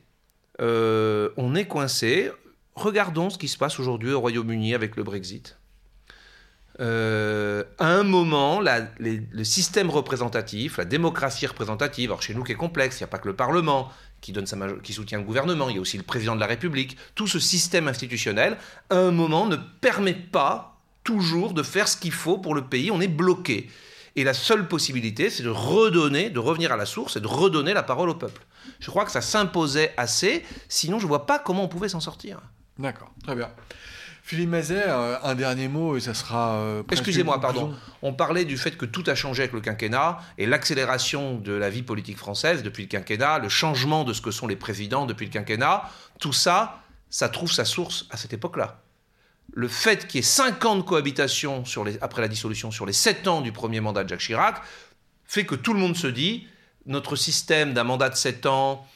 Euh, 0.61 1.29
on 1.35 1.55
est 1.55 1.65
coincé. 1.65 2.31
Regardons 2.75 3.31
ce 3.31 3.39
qui 3.39 3.47
se 3.47 3.57
passe 3.57 3.79
aujourd'hui 3.79 4.11
au 4.11 4.19
Royaume-Uni 4.19 4.75
avec 4.75 4.95
le 4.95 5.03
Brexit. 5.03 5.57
Euh, 6.79 7.63
à 7.77 7.87
un 7.87 8.03
moment, 8.03 8.61
le 8.99 9.43
système 9.43 9.89
représentatif, 9.89 10.77
la 10.77 10.85
démocratie 10.85 11.45
représentative, 11.45 12.09
alors 12.09 12.21
chez 12.21 12.33
nous 12.33 12.43
qui 12.43 12.51
est 12.51 12.55
complexe, 12.55 12.99
il 12.99 13.03
n'y 13.03 13.05
a 13.05 13.07
pas 13.07 13.19
que 13.19 13.27
le 13.27 13.35
Parlement 13.35 13.91
qui, 14.21 14.33
soutient 14.93 15.17
le 15.17 15.23
gouvernement, 15.23 15.69
il 15.69 15.75
y 15.75 15.77
a 15.77 15.81
aussi 15.81 15.97
le 15.97 16.03
président 16.03 16.35
de 16.35 16.39
la 16.39 16.47
République, 16.47 16.97
tout 17.13 17.27
ce 17.27 17.39
système 17.39 17.87
institutionnel, 17.87 18.57
à 18.89 18.97
un 18.97 19.11
moment, 19.11 19.45
ne 19.45 19.57
permet 19.57 20.13
pas 20.13 20.79
toujours 21.03 21.53
de 21.53 21.61
faire 21.61 21.87
ce 21.87 21.97
qu'il 21.97 22.13
faut 22.13 22.37
pour 22.37 22.55
le 22.55 22.63
pays, 22.63 22.89
on 22.89 23.01
est 23.01 23.07
bloqué. 23.07 23.69
Et 24.15 24.23
la 24.23 24.33
seule 24.33 24.67
possibilité, 24.67 25.29
c'est 25.29 25.43
de 25.43 25.49
redonner, 25.49 26.29
de 26.29 26.39
revenir 26.39 26.71
à 26.71 26.77
la 26.77 26.85
source 26.85 27.17
et 27.17 27.19
de 27.19 27.27
redonner 27.27 27.73
la 27.73 27.83
parole 27.83 28.09
au 28.09 28.15
peuple. 28.15 28.45
Je 28.79 28.89
crois 28.89 29.05
que 29.05 29.11
ça 29.11 29.21
s'imposait 29.21 29.93
assez, 29.97 30.43
sinon 30.69 30.99
je 30.99 31.05
ne 31.05 31.09
vois 31.09 31.25
pas 31.25 31.39
comment 31.39 31.63
on 31.63 31.67
pouvait 31.67 31.89
s'en 31.89 31.99
sortir. 31.99 32.39
D'accord, 32.77 33.11
très 33.23 33.35
bien. 33.35 33.49
Philippe 34.25 34.49
Mazet, 34.51 34.85
euh, 34.87 35.17
un 35.21 35.35
dernier 35.35 35.67
mot 35.67 35.97
et 35.97 35.99
ça 35.99 36.13
sera. 36.13 36.55
Euh, 36.55 36.83
Excusez-moi, 36.89 37.41
pardon. 37.41 37.75
On 38.01 38.13
parlait 38.13 38.45
du 38.45 38.57
fait 38.57 38.77
que 38.77 38.85
tout 38.85 39.03
a 39.07 39.15
changé 39.15 39.43
avec 39.43 39.51
le 39.51 39.59
quinquennat 39.59 40.17
et 40.37 40.45
l'accélération 40.45 41.35
de 41.35 41.51
la 41.51 41.69
vie 41.69 41.83
politique 41.83 42.17
française 42.17 42.63
depuis 42.63 42.83
le 42.83 42.89
quinquennat, 42.89 43.39
le 43.39 43.49
changement 43.49 44.05
de 44.05 44.13
ce 44.13 44.21
que 44.21 44.31
sont 44.31 44.47
les 44.47 44.55
présidents 44.55 45.05
depuis 45.05 45.25
le 45.25 45.31
quinquennat. 45.31 45.89
Tout 46.21 46.31
ça, 46.31 46.81
ça 47.09 47.27
trouve 47.27 47.51
sa 47.51 47.65
source 47.65 48.07
à 48.11 48.17
cette 48.17 48.31
époque-là. 48.31 48.81
Le 49.51 49.67
fait 49.67 50.07
qu'il 50.07 50.19
y 50.19 50.19
ait 50.19 50.25
5 50.25 50.63
ans 50.63 50.77
de 50.77 50.83
cohabitation 50.83 51.65
sur 51.65 51.83
les, 51.83 52.01
après 52.01 52.21
la 52.21 52.29
dissolution 52.29 52.71
sur 52.71 52.85
les 52.85 52.93
7 52.93 53.27
ans 53.27 53.41
du 53.41 53.51
premier 53.51 53.81
mandat 53.81 54.05
de 54.05 54.09
Jacques 54.09 54.21
Chirac 54.21 54.61
fait 55.25 55.45
que 55.45 55.55
tout 55.55 55.73
le 55.73 55.79
monde 55.79 55.97
se 55.97 56.07
dit 56.07 56.47
notre 56.85 57.17
système 57.17 57.73
d'un 57.73 57.83
mandat 57.83 58.09
de 58.09 58.15
7 58.15 58.45
ans 58.45 58.87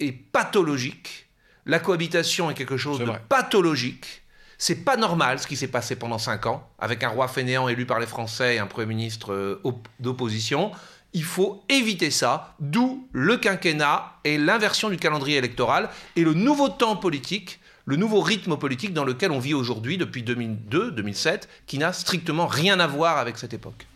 est 0.00 0.12
pathologique. 0.12 1.28
La 1.64 1.78
cohabitation 1.78 2.50
est 2.50 2.54
quelque 2.54 2.76
chose 2.76 2.98
de 2.98 3.06
pathologique. 3.30 4.22
C'est 4.58 4.84
pas 4.84 4.96
normal 4.96 5.38
ce 5.38 5.46
qui 5.46 5.56
s'est 5.56 5.68
passé 5.68 5.96
pendant 5.96 6.18
5 6.18 6.46
ans, 6.46 6.68
avec 6.78 7.02
un 7.02 7.08
roi 7.08 7.28
fainéant 7.28 7.68
élu 7.68 7.86
par 7.86 8.00
les 8.00 8.06
Français 8.06 8.56
et 8.56 8.58
un 8.58 8.66
Premier 8.66 8.86
ministre 8.86 9.32
euh, 9.32 9.62
d'opposition. 10.00 10.72
Il 11.12 11.24
faut 11.24 11.62
éviter 11.68 12.10
ça, 12.10 12.54
d'où 12.60 13.08
le 13.12 13.36
quinquennat 13.36 14.12
et 14.24 14.38
l'inversion 14.38 14.88
du 14.90 14.96
calendrier 14.96 15.36
électoral 15.36 15.88
et 16.14 16.22
le 16.22 16.34
nouveau 16.34 16.68
temps 16.68 16.96
politique, 16.96 17.60
le 17.84 17.96
nouveau 17.96 18.20
rythme 18.20 18.56
politique 18.56 18.92
dans 18.92 19.04
lequel 19.04 19.30
on 19.30 19.38
vit 19.38 19.54
aujourd'hui 19.54 19.98
depuis 19.98 20.22
2002-2007, 20.22 21.42
qui 21.66 21.78
n'a 21.78 21.92
strictement 21.92 22.46
rien 22.46 22.80
à 22.80 22.86
voir 22.86 23.18
avec 23.18 23.38
cette 23.38 23.54
époque. 23.54 23.86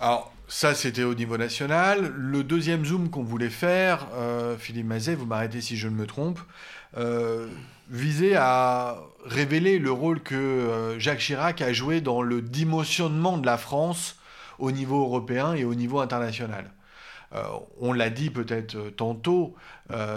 Alors, 0.00 0.32
ça, 0.48 0.74
c'était 0.74 1.02
au 1.02 1.14
niveau 1.14 1.36
national. 1.36 2.12
Le 2.16 2.44
deuxième 2.44 2.84
zoom 2.84 3.10
qu'on 3.10 3.24
voulait 3.24 3.50
faire, 3.50 4.06
euh, 4.14 4.56
Philippe 4.56 4.86
Mazet, 4.86 5.16
vous 5.16 5.26
m'arrêtez 5.26 5.60
si 5.60 5.76
je 5.76 5.88
ne 5.88 5.94
me 5.94 6.06
trompe, 6.06 6.38
euh, 6.96 7.48
visait 7.90 8.34
à 8.36 8.98
révéler 9.24 9.78
le 9.78 9.90
rôle 9.90 10.20
que 10.20 10.34
euh, 10.34 10.98
Jacques 10.98 11.20
Chirac 11.20 11.62
a 11.62 11.72
joué 11.72 12.00
dans 12.00 12.22
le 12.22 12.42
démotionnement 12.42 13.38
de 13.38 13.46
la 13.46 13.58
France 13.58 14.16
au 14.58 14.72
niveau 14.72 15.02
européen 15.02 15.54
et 15.54 15.64
au 15.64 15.74
niveau 15.74 16.00
international. 16.00 16.70
on 17.80 17.92
l'a 17.92 18.08
dit 18.08 18.30
peut-être 18.30 18.90
tantôt, 18.96 19.54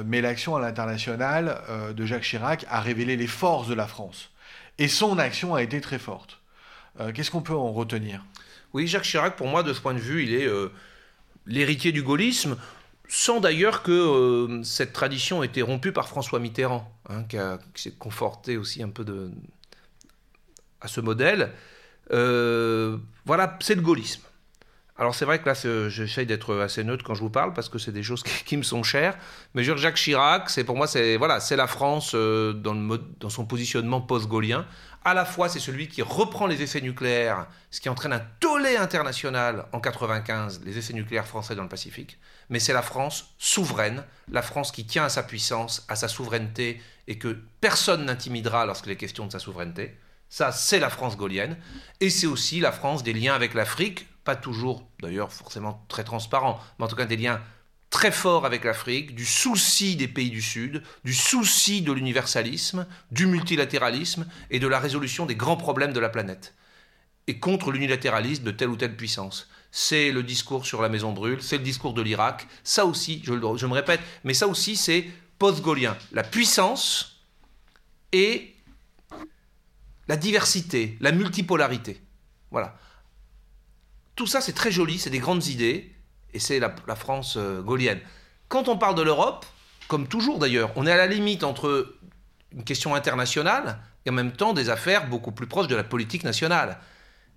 mais 0.06 0.22
l'action 0.22 0.56
à 0.56 0.62
l'international 0.62 1.62
de 1.94 2.06
Jacques 2.06 2.24
Chirac 2.24 2.66
a 2.70 2.80
révélé 2.80 3.18
les 3.18 3.28
forces 3.28 3.68
de 3.68 3.74
la 3.74 3.86
France. 3.86 4.30
Et 4.78 4.88
son 4.88 5.20
action 5.20 5.56
a 5.56 5.62
été 5.62 5.82
très 5.82 6.00
forte. 6.00 6.40
Qu'est-ce 7.14 7.32
qu'on 7.32 7.42
peut 7.42 7.54
en 7.54 7.74
retenir? 7.74 8.24
Oui, 8.74 8.86
Jacques 8.86 9.04
Chirac, 9.04 9.36
pour 9.36 9.48
moi, 9.48 9.64
de 9.64 9.74
ce 9.74 9.82
point 9.82 9.96
de 9.96 10.00
vue, 10.00 10.24
il 10.24 10.34
est 10.34 10.46
euh, 10.46 10.72
l'héritier 11.48 11.92
du 11.92 12.04
gaullisme, 12.04 12.56
sans 13.10 13.40
d'ailleurs 13.40 13.82
que 13.82 13.92
euh, 13.92 14.64
cette 14.64 14.94
tradition 14.94 15.42
ait 15.42 15.48
été 15.48 15.64
rompue 15.64 15.92
par 15.92 16.08
François 16.08 16.40
Mitterrand, 16.40 16.90
hein, 17.10 17.24
qui, 17.24 17.38
s'est 17.82 17.92
conforté 17.92 18.56
aussi 18.56 18.84
un 18.84 18.90
peu 18.90 19.04
à 20.80 20.88
ce 20.88 21.02
modèle. 21.02 21.52
Euh, 22.12 22.98
voilà, 23.26 23.58
c'est 23.62 23.74
le 23.76 23.82
gaullisme. 23.82 24.22
Alors 24.96 25.16
c'est 25.16 25.26
vrai 25.26 25.40
que 25.40 25.46
là, 25.50 25.90
j'essaye 25.90 26.26
d'être 26.26 26.60
assez 26.60 26.84
neutre 26.84 27.04
quand 27.06 27.16
je 27.16 27.22
vous 27.22 27.30
parle 27.30 27.54
parce 27.54 27.70
que 27.70 27.80
c'est 27.80 27.94
des 27.94 28.04
choses 28.04 28.22
qui, 28.46 28.58
me 28.58 28.64
sont 28.64 28.84
chères. 28.84 29.18
Mais 29.56 29.64
Jacques 29.64 29.96
Chirac, 29.96 30.50
c'est 30.50 30.64
pour 30.64 30.76
moi, 30.76 30.86
c'est 30.86 31.18
voilà, 31.18 31.40
la 31.50 31.68
France 31.68 32.14
dans, 32.14 32.74
le 32.74 33.02
dans 33.20 33.30
son 33.30 33.46
positionnement 33.46 34.02
post-gaulien 34.02 34.68
à 35.04 35.14
la 35.14 35.26
fois 35.26 35.50
c'est 35.50 35.60
celui 35.60 35.88
qui 35.88 36.02
reprend 36.02 36.48
les 36.48 36.62
essais 36.62 36.82
nucléaires, 36.82 37.48
ce 37.72 37.80
qui 37.80 37.90
entraîne 37.90 38.14
un 38.14 38.22
tollé 38.40 38.76
international 38.78 39.66
en 39.72 39.80
95, 39.80 40.62
les 40.66 40.78
essais 40.78 40.94
nucléaires 40.94 41.28
français 41.28 41.56
dans 41.56 41.64
le 41.64 41.70
Pacifique, 41.70 42.20
mais 42.50 42.60
c'est 42.60 42.74
la 42.74 42.82
France 42.82 43.34
souveraine, 43.38 44.04
la 44.32 44.42
France 44.42 44.72
qui 44.72 44.86
tient 44.86 45.06
à 45.06 45.10
sa 45.10 45.24
puissance, 45.24 45.86
à 45.88 45.96
sa 45.96 46.08
souveraineté, 46.08 46.82
et 47.08 47.18
que 47.18 47.38
personne 47.62 48.06
n'intimidera 48.06 48.66
lorsqu'il 48.66 48.92
est 48.92 48.98
question 48.98 49.26
de 49.26 49.32
sa 49.32 49.40
souveraineté. 49.40 49.98
Ça, 50.30 50.52
c'est 50.52 50.80
la 50.80 50.90
France 50.90 51.18
gaulienne, 51.18 51.58
et 52.00 52.10
c'est 52.10 52.28
aussi 52.28 52.60
la 52.60 52.72
France 52.72 53.04
des 53.04 53.14
liens 53.14 53.34
avec 53.34 53.54
l'Afrique, 53.54 54.08
pas 54.24 54.36
toujours 54.36 54.88
d'ailleurs 55.02 55.32
forcément 55.34 55.84
très 55.88 56.04
transparents, 56.04 56.60
mais 56.78 56.86
en 56.86 56.88
tout 56.88 56.96
cas 56.96 57.06
des 57.06 57.18
liens 57.18 57.42
très 57.90 58.12
fort 58.12 58.46
avec 58.46 58.64
l'Afrique, 58.64 59.16
du 59.16 59.26
souci 59.26 59.96
des 59.96 60.08
pays 60.08 60.30
du 60.30 60.42
Sud, 60.42 60.84
du 61.04 61.14
souci 61.14 61.82
de 61.82 61.92
l'universalisme, 61.92 62.86
du 63.12 63.26
multilatéralisme 63.26 64.28
et 64.52 64.60
de 64.60 64.68
la 64.68 64.80
résolution 64.80 65.26
des 65.26 65.36
grands 65.36 65.58
problèmes 65.58 65.94
de 65.94 66.00
la 66.00 66.10
planète, 66.10 66.54
et 67.26 67.40
contre 67.40 67.72
l'unilatéralisme 67.72 68.44
de 68.44 68.52
telle 68.52 68.70
ou 68.70 68.76
telle 68.76 68.96
puissance. 68.96 69.50
C'est 69.72 70.12
le 70.12 70.24
discours 70.24 70.66
sur 70.66 70.82
la 70.82 70.90
maison 70.90 71.12
brûle, 71.12 71.42
c'est 71.42 71.58
le 71.58 71.64
discours 71.64 71.94
de 71.94 72.02
l'Irak, 72.02 72.48
ça 72.64 72.86
aussi, 72.86 73.22
je, 73.24 73.34
me 73.34 73.74
répète, 73.74 74.02
mais 74.24 74.34
ça 74.34 74.48
aussi 74.48 74.76
c'est 74.76 75.08
post-gaulien. 75.38 75.96
La 76.12 76.24
puissance 76.24 77.24
et 78.12 78.56
la 80.08 80.18
diversité, 80.18 80.98
la 81.00 81.12
multipolarité. 81.12 82.02
Voilà. 82.50 82.76
Tout 84.16 84.28
ça 84.28 84.42
c'est 84.42 84.54
très 84.54 84.72
joli, 84.72 84.98
c'est 84.98 85.12
des 85.12 85.20
grandes 85.20 85.46
idées, 85.48 85.94
et 86.34 86.40
c'est 86.40 86.60
la, 86.60 86.74
France 86.96 87.36
euh, 87.38 87.62
gaulienne. 87.62 88.00
Quand 88.48 88.68
on 88.68 88.78
parle 88.78 88.96
de 88.96 89.02
l'Europe, 89.02 89.46
comme 89.88 90.08
toujours 90.08 90.40
d'ailleurs, 90.40 90.72
on 90.76 90.86
est 90.86 90.92
à 90.92 90.98
la 90.98 91.08
limite 91.08 91.44
entre 91.44 91.96
une 92.52 92.64
question 92.64 92.96
internationale 92.96 93.80
et 94.06 94.10
en 94.10 94.14
même 94.14 94.32
temps 94.32 94.54
des 94.54 94.70
affaires 94.70 95.08
beaucoup 95.08 95.32
plus 95.32 95.48
proches 95.48 95.68
de 95.68 95.76
la 95.76 95.84
politique 95.84 96.24
nationale. 96.24 96.80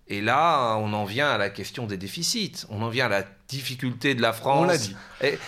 Et 0.09 0.21
là, 0.21 0.77
on 0.79 0.93
en 0.93 1.05
vient 1.05 1.31
à 1.31 1.39
la 1.39 1.49
question 1.49 1.87
des 1.87 1.97
déficits, 1.97 2.67
on 2.69 2.83
en 2.83 2.89
vient 2.89 3.07
à 3.07 3.09
la 3.09 3.25
difficulté 3.49 4.15
de 4.15 4.21
la 4.21 4.33
France. 4.33 4.65
On 4.65 4.67
l'a 4.67 4.77
dit. 4.77 4.97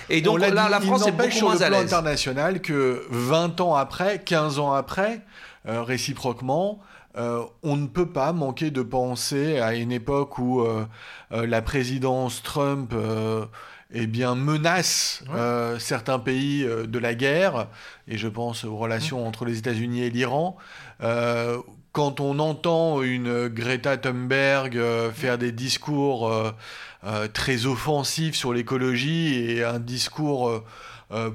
Et, 0.08 0.20
donc 0.20 0.40
là, 0.40 0.50
la 0.50 0.80
France 0.80 1.06
est 1.06 1.12
beaucoup 1.12 1.30
sur 1.30 1.50
le 1.50 1.58
plan 1.58 1.80
international 1.80 2.60
que 2.60 3.06
20 3.10 3.60
ans 3.60 3.74
après, 3.74 4.22
15 4.22 4.58
ans 4.58 4.72
après, 4.72 5.22
euh, 5.66 5.82
réciproquement, 5.82 6.80
euh, 7.16 7.44
on 7.62 7.76
ne 7.76 7.86
peut 7.86 8.10
pas 8.10 8.32
manquer 8.32 8.70
de 8.70 8.82
penser 8.82 9.60
à 9.60 9.74
une 9.74 9.92
époque 9.92 10.38
où 10.38 10.62
euh, 10.62 10.84
euh, 11.32 11.46
la 11.46 11.62
présidence 11.62 12.42
Trump 12.42 12.92
eh 13.96 14.06
bien, 14.08 14.34
menace 14.34 15.22
certains 15.78 16.18
pays 16.18 16.64
de 16.64 16.98
la 16.98 17.14
guerre, 17.14 17.68
et 18.08 18.18
je 18.18 18.26
pense 18.26 18.64
aux 18.64 18.76
relations 18.76 19.26
entre 19.26 19.44
les 19.44 19.58
États-Unis 19.58 20.02
et 20.02 20.10
l'Iran. 20.10 20.56
Quand 21.94 22.18
on 22.18 22.40
entend 22.40 23.02
une 23.02 23.46
Greta 23.46 23.96
Thunberg 23.96 24.76
faire 25.14 25.38
des 25.38 25.52
discours 25.52 26.30
très 27.32 27.66
offensifs 27.66 28.34
sur 28.34 28.52
l'écologie 28.52 29.36
et 29.36 29.62
un 29.62 29.78
discours 29.78 30.64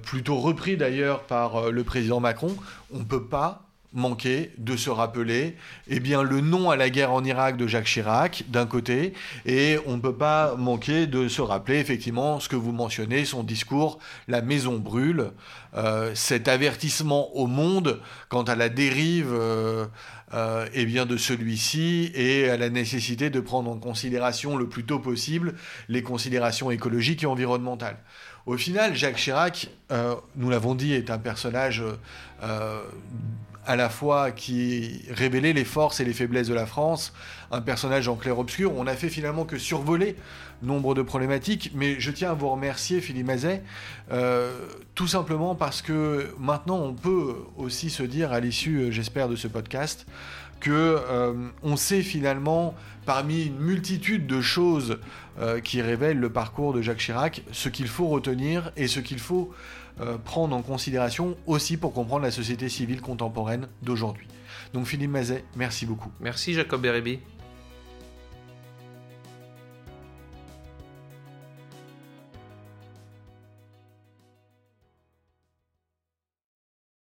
plutôt 0.03 0.35
repris 0.35 0.75
d'ailleurs 0.75 1.23
par 1.23 1.71
le 1.71 1.83
président 1.85 2.19
Macron, 2.19 2.57
on 2.93 2.99
ne 2.99 3.05
peut 3.05 3.23
pas 3.23 3.69
manquer 3.93 4.51
de 4.57 4.75
se 4.75 4.89
rappeler 4.89 5.55
eh 5.87 5.99
bien, 5.99 6.21
le 6.21 6.41
nom 6.41 6.69
à 6.69 6.75
la 6.75 6.89
guerre 6.89 7.11
en 7.11 7.23
Irak 7.23 7.57
de 7.57 7.65
Jacques 7.65 7.85
Chirac, 7.85 8.43
d'un 8.49 8.67
côté, 8.67 9.13
et 9.45 9.77
on 9.87 9.95
ne 9.95 10.01
peut 10.01 10.15
pas 10.15 10.55
manquer 10.55 11.07
de 11.07 11.27
se 11.27 11.41
rappeler 11.41 11.79
effectivement 11.79 12.39
ce 12.39 12.49
que 12.49 12.55
vous 12.55 12.71
mentionnez, 12.71 13.25
son 13.25 13.43
discours 13.43 13.97
La 14.27 14.41
maison 14.41 14.77
brûle, 14.77 15.31
euh, 15.75 16.11
cet 16.13 16.47
avertissement 16.47 17.35
au 17.35 17.47
monde 17.47 17.99
quant 18.27 18.43
à 18.43 18.55
la 18.55 18.69
dérive 18.69 19.33
euh, 19.33 19.85
euh, 20.33 20.67
eh 20.73 20.85
bien, 20.85 21.05
de 21.05 21.17
celui-ci 21.17 22.11
et 22.13 22.49
à 22.49 22.57
la 22.57 22.69
nécessité 22.69 23.29
de 23.29 23.39
prendre 23.39 23.69
en 23.69 23.77
considération 23.77 24.57
le 24.57 24.67
plus 24.67 24.83
tôt 24.83 24.99
possible 24.99 25.55
les 25.87 26.03
considérations 26.03 26.71
écologiques 26.71 27.23
et 27.23 27.27
environnementales. 27.27 27.97
Au 28.45 28.57
final, 28.57 28.95
Jacques 28.95 29.17
Chirac, 29.17 29.69
nous 30.35 30.49
l'avons 30.49 30.73
dit, 30.73 30.93
est 30.93 31.11
un 31.11 31.19
personnage 31.19 31.83
à 33.65 33.75
la 33.75 33.89
fois 33.89 34.31
qui 34.31 35.01
révélait 35.09 35.53
les 35.53 35.65
forces 35.65 35.99
et 35.99 36.05
les 36.05 36.13
faiblesses 36.13 36.47
de 36.47 36.53
la 36.53 36.65
France, 36.65 37.13
un 37.51 37.61
personnage 37.61 38.07
en 38.07 38.15
clair-obscur. 38.15 38.75
On 38.75 38.85
n'a 38.85 38.95
fait 38.95 39.09
finalement 39.09 39.45
que 39.45 39.57
survoler 39.57 40.15
nombre 40.61 40.93
de 40.93 41.01
problématiques, 41.01 41.71
mais 41.73 41.99
je 41.99 42.11
tiens 42.11 42.31
à 42.31 42.33
vous 42.33 42.49
remercier, 42.49 43.01
Philippe 43.01 43.27
Mazet, 43.27 43.63
euh, 44.11 44.51
tout 44.95 45.07
simplement 45.07 45.55
parce 45.55 45.81
que 45.81 46.33
maintenant 46.37 46.79
on 46.79 46.93
peut 46.93 47.35
aussi 47.57 47.89
se 47.89 48.03
dire, 48.03 48.33
à 48.33 48.39
l'issue, 48.39 48.77
euh, 48.77 48.91
j'espère, 48.91 49.29
de 49.29 49.35
ce 49.35 49.47
podcast, 49.47 50.05
que 50.59 50.71
euh, 50.71 51.33
on 51.63 51.77
sait 51.77 52.01
finalement, 52.01 52.75
parmi 53.05 53.45
une 53.45 53.59
multitude 53.59 54.27
de 54.27 54.41
choses 54.41 54.99
qui 55.63 55.81
révèlent 55.81 56.19
le 56.19 56.29
parcours 56.29 56.73
de 56.73 56.81
Jacques 56.81 56.97
Chirac, 56.97 57.43
ce 57.53 57.69
qu'il 57.69 57.87
faut 57.87 58.07
retenir 58.07 58.73
et 58.75 58.89
ce 58.89 58.99
qu'il 58.99 59.19
faut 59.19 59.53
euh, 60.01 60.17
prendre 60.17 60.55
en 60.55 60.61
considération 60.61 61.35
aussi 61.45 61.77
pour 61.77 61.93
comprendre 61.93 62.23
la 62.23 62.31
société 62.31 62.69
civile 62.69 63.01
contemporaine 63.01 63.67
d'aujourd'hui. 63.81 64.27
Donc 64.73 64.85
Philippe 64.85 65.11
Mazet, 65.11 65.43
merci 65.55 65.85
beaucoup. 65.85 66.11
Merci 66.19 66.53
Jacob 66.53 66.81
Bérébi. 66.81 67.19